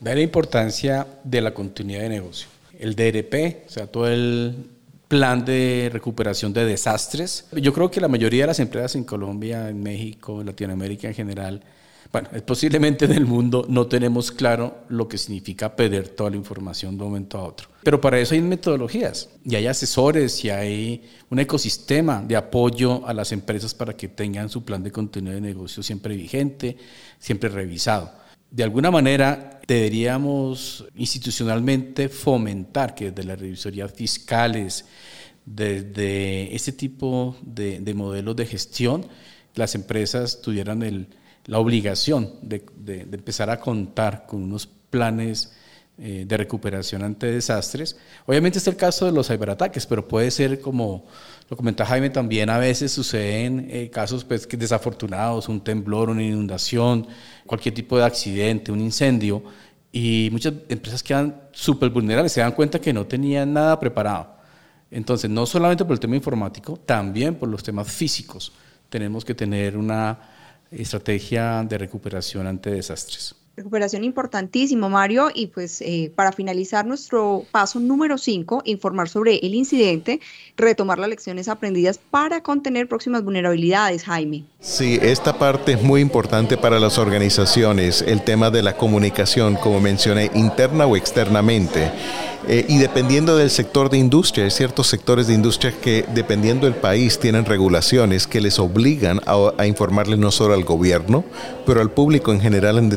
Ve 0.00 0.14
la 0.14 0.20
importancia 0.20 1.06
de 1.24 1.40
la 1.40 1.52
continuidad 1.52 2.02
de 2.02 2.10
negocio. 2.10 2.48
El 2.78 2.94
DRP, 2.94 3.66
o 3.66 3.70
sea, 3.70 3.86
todo 3.86 4.08
el 4.08 4.73
plan 5.08 5.44
de 5.44 5.90
recuperación 5.92 6.52
de 6.52 6.64
desastres. 6.64 7.46
Yo 7.52 7.72
creo 7.72 7.90
que 7.90 8.00
la 8.00 8.08
mayoría 8.08 8.44
de 8.44 8.46
las 8.48 8.60
empresas 8.60 8.96
en 8.96 9.04
Colombia, 9.04 9.68
en 9.68 9.82
México, 9.82 10.40
en 10.40 10.46
Latinoamérica 10.46 11.08
en 11.08 11.14
general, 11.14 11.62
bueno, 12.12 12.28
posiblemente 12.46 13.06
en 13.06 13.12
el 13.12 13.26
mundo 13.26 13.66
no 13.68 13.86
tenemos 13.86 14.30
claro 14.30 14.84
lo 14.88 15.08
que 15.08 15.18
significa 15.18 15.74
perder 15.74 16.08
toda 16.10 16.30
la 16.30 16.36
información 16.36 16.96
de 16.96 17.02
un 17.02 17.10
momento 17.10 17.38
a 17.38 17.42
otro. 17.42 17.68
Pero 17.82 18.00
para 18.00 18.20
eso 18.20 18.34
hay 18.34 18.40
metodologías 18.40 19.30
y 19.44 19.56
hay 19.56 19.66
asesores 19.66 20.44
y 20.44 20.50
hay 20.50 21.02
un 21.30 21.40
ecosistema 21.40 22.22
de 22.22 22.36
apoyo 22.36 23.06
a 23.06 23.12
las 23.12 23.32
empresas 23.32 23.74
para 23.74 23.96
que 23.96 24.08
tengan 24.08 24.48
su 24.48 24.64
plan 24.64 24.82
de 24.82 24.92
continuidad 24.92 25.34
de 25.34 25.40
negocio 25.40 25.82
siempre 25.82 26.16
vigente, 26.16 26.76
siempre 27.18 27.48
revisado. 27.48 28.12
De 28.48 28.62
alguna 28.62 28.92
manera 28.92 29.53
deberíamos 29.66 30.84
institucionalmente 30.94 32.08
fomentar 32.08 32.94
que 32.94 33.10
desde 33.10 33.24
las 33.24 33.38
revisorías 33.38 33.92
fiscales, 33.92 34.84
desde 35.44 36.54
este 36.54 36.72
tipo 36.72 37.36
de, 37.42 37.94
modelos 37.94 38.36
de 38.36 38.46
gestión, 38.46 39.06
las 39.54 39.74
empresas 39.74 40.40
tuvieran 40.40 41.08
la 41.46 41.58
obligación 41.58 42.32
de, 42.42 42.64
empezar 43.12 43.50
a 43.50 43.60
contar 43.60 44.26
con 44.26 44.42
unos 44.42 44.66
planes 44.66 45.52
eh, 45.96 46.24
de 46.26 46.36
recuperación 46.36 47.02
ante 47.02 47.26
desastres. 47.26 47.96
Obviamente 48.26 48.58
está 48.58 48.70
el 48.70 48.76
caso 48.76 49.06
de 49.06 49.12
los 49.12 49.28
ciberataques, 49.28 49.86
pero 49.86 50.08
puede 50.08 50.30
ser 50.30 50.60
como 50.60 51.06
lo 51.54 51.56
comenta 51.56 51.86
Jaime, 51.86 52.10
también 52.10 52.50
a 52.50 52.58
veces 52.58 52.90
suceden 52.90 53.68
eh, 53.70 53.88
casos 53.88 54.24
pues, 54.24 54.48
desafortunados, 54.48 55.48
un 55.48 55.60
temblor, 55.60 56.10
una 56.10 56.24
inundación, 56.24 57.06
cualquier 57.46 57.72
tipo 57.72 57.96
de 57.96 58.02
accidente, 58.02 58.72
un 58.72 58.80
incendio, 58.80 59.40
y 59.92 60.30
muchas 60.32 60.52
empresas 60.68 61.00
quedan 61.00 61.42
súper 61.52 61.90
vulnerables, 61.90 62.32
se 62.32 62.40
dan 62.40 62.50
cuenta 62.50 62.80
que 62.80 62.92
no 62.92 63.06
tenían 63.06 63.52
nada 63.52 63.78
preparado. 63.78 64.34
Entonces, 64.90 65.30
no 65.30 65.46
solamente 65.46 65.84
por 65.84 65.92
el 65.92 66.00
tema 66.00 66.16
informático, 66.16 66.76
también 66.76 67.36
por 67.36 67.48
los 67.48 67.62
temas 67.62 67.86
físicos, 67.86 68.52
tenemos 68.88 69.24
que 69.24 69.36
tener 69.36 69.76
una 69.76 70.18
estrategia 70.72 71.62
de 71.62 71.78
recuperación 71.78 72.48
ante 72.48 72.70
desastres. 72.70 73.36
Recuperación 73.56 74.02
importantísimo, 74.02 74.90
Mario. 74.90 75.30
Y 75.32 75.46
pues 75.46 75.80
eh, 75.80 76.10
para 76.14 76.32
finalizar 76.32 76.84
nuestro 76.84 77.44
paso 77.52 77.78
número 77.78 78.18
5, 78.18 78.62
informar 78.64 79.08
sobre 79.08 79.36
el 79.36 79.54
incidente, 79.54 80.20
retomar 80.56 80.98
las 80.98 81.08
lecciones 81.08 81.48
aprendidas 81.48 81.98
para 81.98 82.42
contener 82.42 82.88
próximas 82.88 83.22
vulnerabilidades, 83.22 84.02
Jaime. 84.04 84.44
Sí, 84.60 84.98
esta 85.00 85.38
parte 85.38 85.72
es 85.72 85.82
muy 85.82 86.00
importante 86.00 86.56
para 86.56 86.80
las 86.80 86.98
organizaciones, 86.98 88.02
el 88.02 88.22
tema 88.22 88.50
de 88.50 88.62
la 88.62 88.76
comunicación, 88.76 89.54
como 89.54 89.80
mencioné, 89.80 90.30
interna 90.34 90.86
o 90.86 90.96
externamente. 90.96 91.92
Eh, 92.46 92.66
y 92.68 92.76
dependiendo 92.78 93.36
del 93.36 93.48
sector 93.48 93.88
de 93.88 93.96
industria, 93.96 94.44
hay 94.44 94.50
ciertos 94.50 94.86
sectores 94.88 95.26
de 95.26 95.34
industria 95.34 95.72
que 95.72 96.04
dependiendo 96.12 96.66
del 96.66 96.74
país 96.74 97.18
tienen 97.18 97.46
regulaciones 97.46 98.26
que 98.26 98.40
les 98.40 98.58
obligan 98.58 99.20
a, 99.24 99.52
a, 99.56 99.66
informarle 99.66 100.18
no 100.18 100.30
solo 100.30 100.52
al 100.52 100.64
gobierno, 100.64 101.24
pero 101.64 101.80
al 101.80 101.90
público 101.90 102.32
en 102.32 102.40
general 102.40 102.76
en 102.76 102.90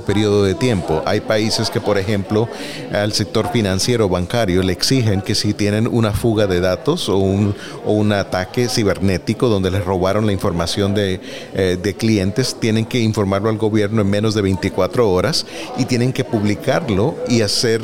periodo 0.00 0.44
de 0.44 0.54
tiempo. 0.54 1.02
Hay 1.04 1.20
países 1.20 1.70
que, 1.70 1.80
por 1.80 1.98
ejemplo, 1.98 2.48
al 2.92 3.12
sector 3.12 3.50
financiero 3.52 4.08
bancario 4.08 4.62
le 4.62 4.72
exigen 4.72 5.20
que 5.20 5.34
si 5.34 5.54
tienen 5.54 5.86
una 5.86 6.12
fuga 6.12 6.46
de 6.46 6.60
datos 6.60 7.08
o 7.08 7.18
un, 7.18 7.54
o 7.84 7.92
un 7.92 8.12
ataque 8.12 8.68
cibernético 8.68 9.48
donde 9.48 9.70
les 9.70 9.84
robaron 9.84 10.26
la 10.26 10.32
información 10.32 10.94
de, 10.94 11.20
eh, 11.54 11.78
de 11.80 11.94
clientes, 11.94 12.56
tienen 12.58 12.86
que 12.86 13.00
informarlo 13.00 13.50
al 13.50 13.58
gobierno 13.58 14.02
en 14.02 14.10
menos 14.10 14.34
de 14.34 14.42
24 14.42 15.10
horas 15.10 15.46
y 15.76 15.84
tienen 15.84 16.12
que 16.12 16.24
publicarlo 16.24 17.16
y 17.28 17.42
hacer 17.42 17.82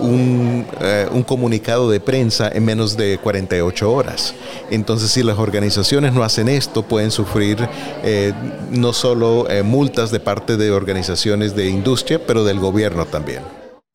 un, 0.00 0.66
eh, 0.80 1.08
un, 1.12 1.22
comunicado 1.22 1.90
de 1.90 2.00
prensa 2.00 2.48
en 2.48 2.64
menos 2.64 2.96
de 2.96 3.18
48 3.18 3.92
horas. 3.92 4.34
Entonces, 4.70 5.10
si 5.10 5.22
las 5.22 5.38
organizaciones 5.38 6.12
no 6.12 6.22
hacen 6.22 6.48
esto, 6.48 6.82
pueden 6.82 7.10
sufrir 7.10 7.58
eh, 8.02 8.32
no 8.70 8.92
solo 8.92 9.48
eh, 9.48 9.62
multas 9.62 10.10
de 10.10 10.20
parte 10.20 10.56
de 10.56 10.70
organizaciones 10.70 11.54
de 11.54 11.68
industria, 11.68 12.20
pero 12.24 12.44
del 12.44 12.58
gobierno 12.58 13.06
también. 13.06 13.42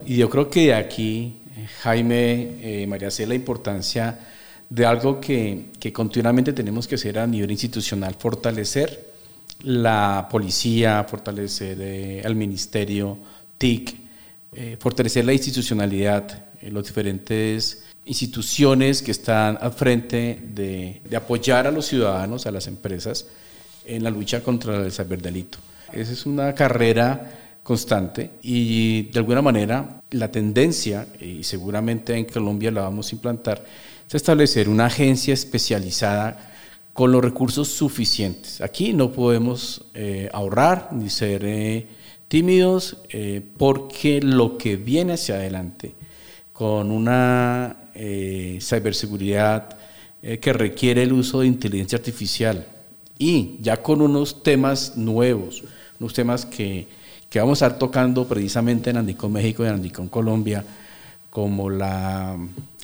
Y 0.05 0.17
yo 0.17 0.29
creo 0.29 0.49
que 0.49 0.73
aquí, 0.73 1.37
Jaime, 1.81 2.85
María 2.87 3.11
C, 3.11 3.27
la 3.27 3.35
importancia 3.35 4.19
de 4.69 4.85
algo 4.85 5.19
que, 5.19 5.65
continuamente 5.93 6.53
tenemos 6.53 6.87
que 6.87 6.95
hacer 6.95 7.19
a 7.19 7.27
nivel 7.27 7.51
institucional, 7.51 8.15
fortalecer 8.17 9.09
la 9.63 10.27
policía, 10.31 11.05
fortalecer 11.09 12.25
al 12.25 12.35
ministerio, 12.35 13.17
TIC, 13.57 14.08
eh, 14.53 14.77
fortalecer 14.79 15.25
la 15.25 15.33
institucionalidad, 15.33 16.45
en 16.61 16.73
las 16.73 16.85
diferentes 16.85 17.83
instituciones 18.05 19.01
que 19.01 19.11
están 19.11 19.57
al 19.61 19.71
frente 19.71 20.41
de, 20.53 21.01
apoyar 21.15 21.67
a 21.67 21.71
los 21.71 21.85
ciudadanos, 21.85 22.45
a 22.45 22.51
las 22.51 22.67
empresas, 22.67 23.27
en 23.85 24.03
la 24.03 24.09
lucha 24.09 24.41
contra 24.41 24.75
el 24.77 24.91
ciberdelito. 24.91 25.59
Esa 25.93 26.13
es 26.13 26.25
una 26.25 26.53
carrera 26.53 27.59
constante 27.63 28.31
y 28.41 29.03
de 29.03 29.19
alguna 29.19 29.41
manera 29.41 30.01
la 30.11 30.31
tendencia, 30.31 31.07
y 31.19 31.43
seguramente 31.43 32.15
en 32.15 32.25
Colombia 32.25 32.71
la 32.71 32.81
vamos 32.81 33.11
a 33.11 33.15
implantar, 33.15 33.63
es 34.07 34.15
establecer 34.15 34.67
una 34.67 34.87
agencia 34.87 35.33
especializada 35.33 36.51
con 36.93 37.11
los 37.11 37.23
recursos 37.23 37.67
suficientes. 37.67 38.61
Aquí 38.61 38.93
no 38.93 39.11
podemos 39.11 39.85
eh, 39.93 40.29
ahorrar 40.33 40.89
ni 40.91 41.09
ser... 41.09 41.45
Eh, 41.45 41.98
tímidos 42.29 42.97
eh, 43.09 43.41
porque 43.57 44.21
lo 44.21 44.57
que 44.57 44.77
viene 44.77 45.13
hacia 45.13 45.35
adelante 45.35 45.93
con 46.53 46.91
una 46.91 47.89
eh, 47.95 48.59
ciberseguridad 48.61 49.77
eh, 50.21 50.37
que 50.37 50.53
requiere 50.53 51.03
el 51.03 51.11
uso 51.11 51.41
de 51.41 51.47
inteligencia 51.47 51.97
artificial 51.97 52.65
y 53.17 53.57
ya 53.61 53.77
con 53.81 54.01
unos 54.01 54.43
temas 54.43 54.95
nuevos, 54.95 55.63
unos 55.99 56.13
temas 56.13 56.45
que, 56.45 56.87
que 57.29 57.39
vamos 57.39 57.61
a 57.61 57.65
estar 57.65 57.79
tocando 57.79 58.27
precisamente 58.27 58.91
en 58.91 58.97
Andicón 58.97 59.33
México 59.33 59.63
y 59.63 59.67
en 59.67 59.73
Andicón 59.73 60.07
Colombia, 60.07 60.63
como 61.29 61.69
la 61.69 62.37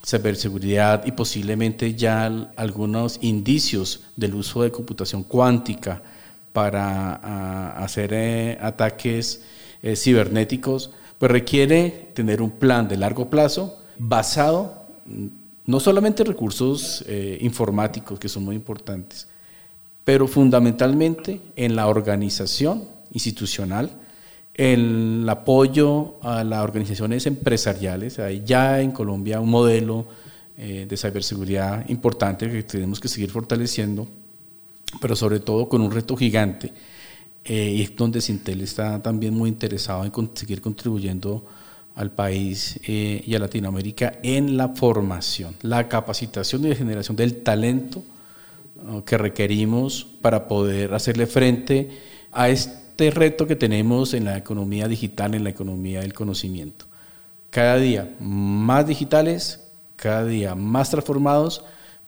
ciberseguridad 0.06 1.06
y 1.06 1.12
posiblemente 1.12 1.94
ya 1.94 2.26
algunos 2.56 3.20
indicios 3.22 4.06
del 4.16 4.36
uso 4.36 4.64
de 4.64 4.72
computación 4.72 5.24
cuántica, 5.24 6.02
para 6.56 7.72
hacer 7.84 8.14
eh, 8.14 8.58
ataques 8.62 9.44
eh, 9.84 9.98
cibernéticos, 9.98 10.92
pues 11.20 11.30
requiere 11.30 12.12
tener 12.14 12.42
un 12.42 12.52
plan 12.52 12.88
de 12.88 12.96
largo 12.96 13.30
plazo 13.30 13.78
basado 13.98 14.86
mm, 15.06 15.26
no 15.66 15.82
solamente 15.82 16.24
en 16.24 16.28
recursos 16.28 17.04
eh, 17.10 17.38
informáticos, 17.42 18.18
que 18.20 18.30
son 18.30 18.46
muy 18.46 18.56
importantes, 18.56 19.28
pero 20.06 20.28
fundamentalmente 20.28 21.42
en 21.58 21.76
la 21.76 21.88
organización 21.88 22.86
institucional, 23.12 23.92
en 24.54 25.24
el 25.24 25.30
apoyo 25.30 26.16
a 26.22 26.46
las 26.46 26.64
organizaciones 26.64 27.26
empresariales. 27.26 28.18
Hay 28.20 28.44
ya 28.46 28.80
en 28.80 28.92
Colombia 28.92 29.42
un 29.42 29.50
modelo 29.50 30.06
de 30.56 30.96
ciberseguridad 30.96 31.90
importante 31.90 32.50
que 32.50 32.64
tenemos 32.64 33.02
que 33.02 33.10
seguir 33.10 33.30
fortaleciendo 33.30 34.08
pero 35.02 35.16
sobre 35.16 35.40
todo 35.40 35.70
con 35.70 35.82
un 35.82 35.92
reto 35.92 36.16
gigante. 36.16 36.74
Eh, 37.44 37.76
y 37.78 37.82
es 37.84 37.96
donde 37.96 38.22
Sintel 38.22 38.62
está 38.62 39.02
también 39.02 39.34
muy 39.34 39.50
interesado 39.50 40.04
en 40.04 40.30
seguir 40.34 40.62
contribuyendo 40.62 41.46
al 41.96 42.12
país 42.12 42.80
eh, 42.88 43.24
y 43.26 43.36
a 43.36 43.40
Latinoamérica 43.40 44.20
en 44.24 44.58
la 44.58 44.70
formación, 44.70 45.56
la 45.62 45.88
capacitación 45.88 46.66
y 46.66 46.70
la 46.70 46.76
generación 46.76 47.16
del 47.16 47.38
talento 47.44 48.04
que 49.06 49.18
requerimos 49.18 50.06
para 50.22 50.48
poder 50.48 50.94
hacerle 50.94 51.26
frente 51.26 51.90
a 52.32 52.50
este 52.50 53.10
reto 53.10 53.48
que 53.48 53.56
tenemos 53.56 54.14
en 54.14 54.26
la 54.26 54.38
economía 54.38 54.88
digital, 54.88 55.34
en 55.34 55.44
la 55.44 55.50
economía 55.50 56.02
del 56.02 56.14
conocimiento. 56.14 56.86
Cada 57.50 57.78
día 57.78 58.14
más 58.20 58.86
digitales, 58.86 59.62
cada 59.96 60.26
día 60.26 60.56
más 60.56 60.90
transformados, 60.90 61.64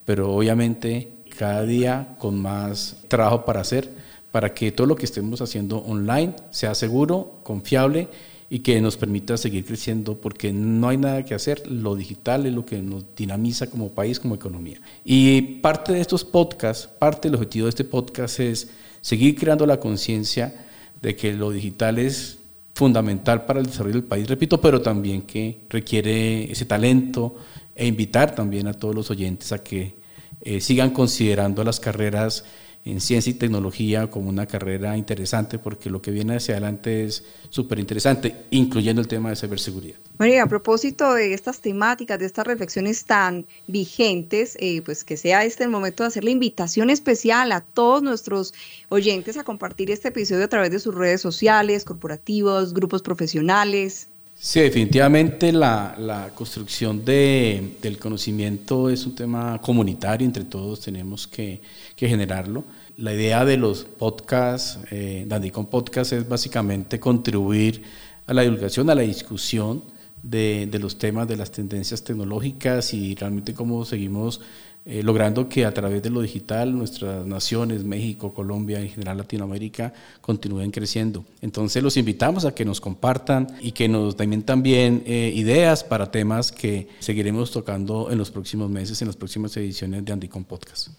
pero 0.06 0.34
obviamente 0.34 1.14
cada 1.38 1.66
día 1.66 2.16
con 2.18 2.42
más 2.42 2.98
trabajo 3.08 3.46
para 3.46 3.62
hacer, 3.62 3.94
para 4.32 4.54
que 4.54 4.72
todo 4.72 4.88
lo 4.88 4.96
que 4.96 5.06
estemos 5.06 5.42
haciendo 5.42 5.78
online 5.78 6.36
sea 6.50 6.76
seguro, 6.76 7.40
confiable 7.44 8.10
y 8.50 8.60
que 8.60 8.80
nos 8.82 8.98
permita 8.98 9.38
seguir 9.38 9.66
creciendo, 9.66 10.20
porque 10.20 10.54
no 10.54 10.90
hay 10.90 10.98
nada 10.98 11.26
que 11.26 11.36
hacer, 11.36 11.70
lo 11.70 11.96
digital 11.96 12.46
es 12.46 12.54
lo 12.54 12.66
que 12.66 12.82
nos 12.82 13.04
dinamiza 13.16 13.70
como 13.70 13.90
país, 13.90 14.20
como 14.20 14.36
economía. 14.36 14.80
Y 15.04 15.42
parte 15.42 15.94
de 15.94 16.02
estos 16.02 16.24
podcasts, 16.24 16.88
parte 16.88 17.28
del 17.28 17.36
objetivo 17.36 17.66
de 17.66 17.70
este 17.70 17.84
podcast 17.84 18.40
es 18.40 18.70
seguir 19.02 19.36
creando 19.36 19.66
la 19.66 19.80
conciencia 19.80 20.66
de 21.02 21.16
que 21.16 21.34
lo 21.34 21.52
digital 21.52 22.00
es 22.00 22.40
fundamental 22.74 23.46
para 23.46 23.60
el 23.60 23.66
desarrollo 23.66 23.96
del 23.96 24.04
país, 24.04 24.28
repito, 24.28 24.62
pero 24.62 24.82
también 24.82 25.24
que 25.24 25.62
requiere 25.70 26.50
ese 26.52 26.66
talento 26.66 27.36
e 27.76 27.86
invitar 27.86 28.34
también 28.34 28.68
a 28.68 28.74
todos 28.74 28.96
los 28.96 29.12
oyentes 29.12 29.52
a 29.52 29.64
que 29.64 29.97
eh, 30.42 30.62
sigan 30.62 30.92
considerando 30.92 31.64
las 31.64 31.80
carreras 31.80 32.44
en 32.92 33.02
ciencia 33.02 33.32
y 33.32 33.34
tecnología 33.34 34.10
como 34.10 34.30
una 34.30 34.46
carrera 34.46 34.96
interesante 34.96 35.60
porque 35.60 35.90
lo 35.90 36.02
que 36.02 36.12
viene 36.12 36.38
hacia 36.38 36.54
adelante 36.54 37.04
es 37.04 37.26
súper 37.50 37.80
interesante, 37.80 38.46
incluyendo 38.52 39.02
el 39.02 39.08
tema 39.08 39.30
de 39.30 39.36
ciberseguridad. 39.36 39.98
Bueno, 40.18 40.42
a 40.42 40.48
propósito 40.48 41.14
de 41.14 41.34
estas 41.34 41.60
temáticas, 41.60 42.18
de 42.18 42.26
estas 42.26 42.48
reflexiones 42.48 43.04
tan 43.06 43.46
vigentes, 43.68 44.56
eh, 44.60 44.82
pues 44.84 45.04
que 45.04 45.18
sea 45.18 45.44
este 45.44 45.66
el 45.66 45.70
momento 45.70 46.04
de 46.04 46.08
hacer 46.08 46.24
la 46.24 46.32
invitación 46.32 46.90
especial 46.90 47.52
a 47.52 47.62
todos 47.62 48.02
nuestros 48.02 48.54
oyentes 48.90 49.38
a 49.38 49.44
compartir 49.44 49.92
este 49.92 50.08
episodio 50.08 50.46
a 50.46 50.50
través 50.50 50.72
de 50.72 50.80
sus 50.80 50.96
redes 50.96 51.20
sociales, 51.20 51.84
corporativos, 51.84 52.74
grupos 52.74 53.02
profesionales. 53.02 54.08
Sí, 54.40 54.60
definitivamente 54.60 55.52
la, 55.52 55.96
la 55.98 56.30
construcción 56.30 57.04
de, 57.04 57.76
del 57.82 57.98
conocimiento 57.98 58.88
es 58.90 59.06
un 59.08 59.16
tema 59.16 59.60
comunitario, 59.60 60.26
entre 60.26 60.44
todos 60.44 60.82
tenemos 60.82 61.28
que, 61.28 61.60
que 61.96 62.08
generarlo. 62.08 62.64
La 62.98 63.14
idea 63.14 63.46
de 63.46 63.58
los 63.58 63.84
podcasts, 63.86 64.80
eh, 64.92 65.26
Dandicon 65.28 65.66
Podcast, 65.66 66.14
es 66.14 66.30
básicamente 66.30 67.00
contribuir 67.00 67.82
a 68.28 68.34
la 68.34 68.44
divulgación, 68.44 68.90
a 68.92 68.96
la 68.96 69.02
discusión 69.02 69.84
de, 70.22 70.68
de, 70.70 70.80
los 70.80 71.00
temas, 71.00 71.28
de 71.28 71.36
las 71.36 71.50
tendencias 71.50 72.04
tecnológicas 72.04 72.94
y 72.94 73.16
realmente 73.16 73.56
cómo 73.56 73.86
seguimos 73.86 74.42
eh, 74.90 75.04
logrando 75.04 75.50
que 75.50 75.66
a 75.66 75.74
través 75.74 76.02
de 76.02 76.10
lo 76.10 76.22
digital 76.22 76.78
nuestras 76.78 77.26
naciones, 77.26 77.84
México, 77.84 78.34
Colombia, 78.34 78.80
en 78.80 78.88
general 78.88 79.18
Latinoamérica, 79.18 79.92
continúen 80.22 80.72
creciendo. 80.72 81.26
Entonces 81.42 81.84
los 81.84 81.98
invitamos 81.98 82.46
a 82.46 82.56
que 82.56 82.64
nos 82.64 82.80
compartan 82.80 83.48
y 83.60 83.74
que 83.74 83.90
nos 83.90 84.16
den 84.16 84.44
también 84.44 85.04
eh, 85.06 85.34
ideas 85.36 85.84
para 85.84 86.10
temas 86.10 86.54
que 86.54 86.88
seguiremos 87.00 87.52
tocando 87.52 88.10
en 88.12 88.18
los 88.18 88.32
próximos 88.32 88.70
meses, 88.70 89.02
en 89.02 89.10
las 89.10 89.18
próximas 89.18 89.58
ediciones 89.58 90.06
de 90.06 90.14
Andicom 90.14 90.46
Podcast. 90.46 90.92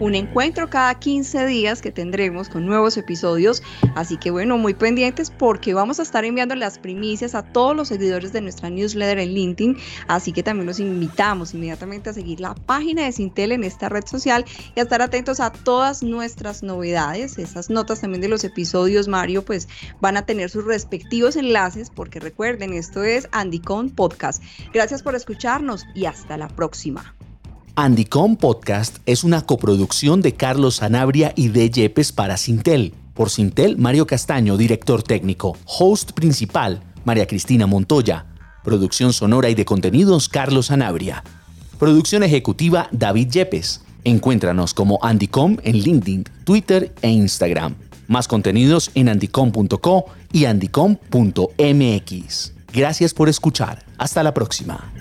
Un 0.00 0.14
encuentro 0.14 0.68
cada 0.68 0.98
15 0.98 1.46
días 1.46 1.80
que 1.80 1.92
tendremos 1.92 2.50
con 2.50 2.66
nuevos 2.66 2.98
episodios, 2.98 3.62
así 3.94 4.18
que 4.18 4.30
bueno, 4.30 4.58
muy 4.58 4.74
pendientes 4.74 5.30
porque 5.30 5.72
vamos 5.72 5.98
a 5.98 6.02
estar 6.02 6.26
enviando 6.26 6.54
las 6.56 6.78
primicias 6.78 7.34
a 7.34 7.42
todos 7.42 7.74
los 7.74 7.88
seguidores 7.88 8.34
de 8.34 8.42
nuestra 8.42 8.68
newsletter 8.68 9.18
en 9.20 9.32
LinkedIn 9.32 9.77
Así 10.06 10.32
que 10.32 10.42
también 10.42 10.66
los 10.66 10.80
invitamos 10.80 11.54
inmediatamente 11.54 12.10
a 12.10 12.12
seguir 12.12 12.40
la 12.40 12.54
página 12.54 13.04
de 13.04 13.12
Sintel 13.12 13.52
en 13.52 13.64
esta 13.64 13.88
red 13.88 14.06
social 14.06 14.44
y 14.74 14.80
a 14.80 14.82
estar 14.82 15.02
atentos 15.02 15.40
a 15.40 15.50
todas 15.50 16.02
nuestras 16.02 16.62
novedades. 16.62 17.38
Esas 17.38 17.70
notas 17.70 18.00
también 18.00 18.20
de 18.20 18.28
los 18.28 18.44
episodios, 18.44 19.08
Mario, 19.08 19.44
pues 19.44 19.68
van 20.00 20.16
a 20.16 20.26
tener 20.26 20.50
sus 20.50 20.64
respectivos 20.64 21.36
enlaces 21.36 21.90
porque 21.90 22.20
recuerden, 22.20 22.72
esto 22.74 23.02
es 23.02 23.28
Andycon 23.32 23.90
Podcast. 23.90 24.42
Gracias 24.72 25.02
por 25.02 25.14
escucharnos 25.14 25.84
y 25.94 26.06
hasta 26.06 26.36
la 26.36 26.48
próxima. 26.48 27.14
Andycom 27.76 28.36
Podcast 28.36 28.98
es 29.06 29.22
una 29.22 29.42
coproducción 29.42 30.20
de 30.20 30.34
Carlos 30.34 30.76
Sanabria 30.76 31.32
y 31.36 31.46
de 31.48 31.70
Yepes 31.70 32.10
para 32.10 32.36
Sintel. 32.36 32.92
Por 33.14 33.30
Sintel, 33.30 33.78
Mario 33.78 34.04
Castaño, 34.04 34.56
director 34.56 35.02
técnico. 35.02 35.56
Host 35.64 36.10
principal, 36.10 36.82
María 37.04 37.26
Cristina 37.26 37.68
Montoya. 37.68 38.26
Producción 38.68 39.14
sonora 39.14 39.48
y 39.48 39.54
de 39.54 39.64
contenidos 39.64 40.28
Carlos 40.28 40.70
Anabria. 40.70 41.24
Producción 41.78 42.22
ejecutiva 42.22 42.90
David 42.92 43.30
Yepes. 43.30 43.80
Encuéntranos 44.04 44.74
como 44.74 44.98
Andycom 45.00 45.56
en 45.62 45.78
LinkedIn, 45.78 46.24
Twitter 46.44 46.92
e 47.00 47.08
Instagram. 47.08 47.76
Más 48.08 48.28
contenidos 48.28 48.90
en 48.94 49.08
andycom.co 49.08 50.04
y 50.34 50.44
andycom.mx. 50.44 50.92
Gracias 52.70 53.14
por 53.14 53.30
escuchar. 53.30 53.86
Hasta 53.96 54.22
la 54.22 54.34
próxima. 54.34 54.92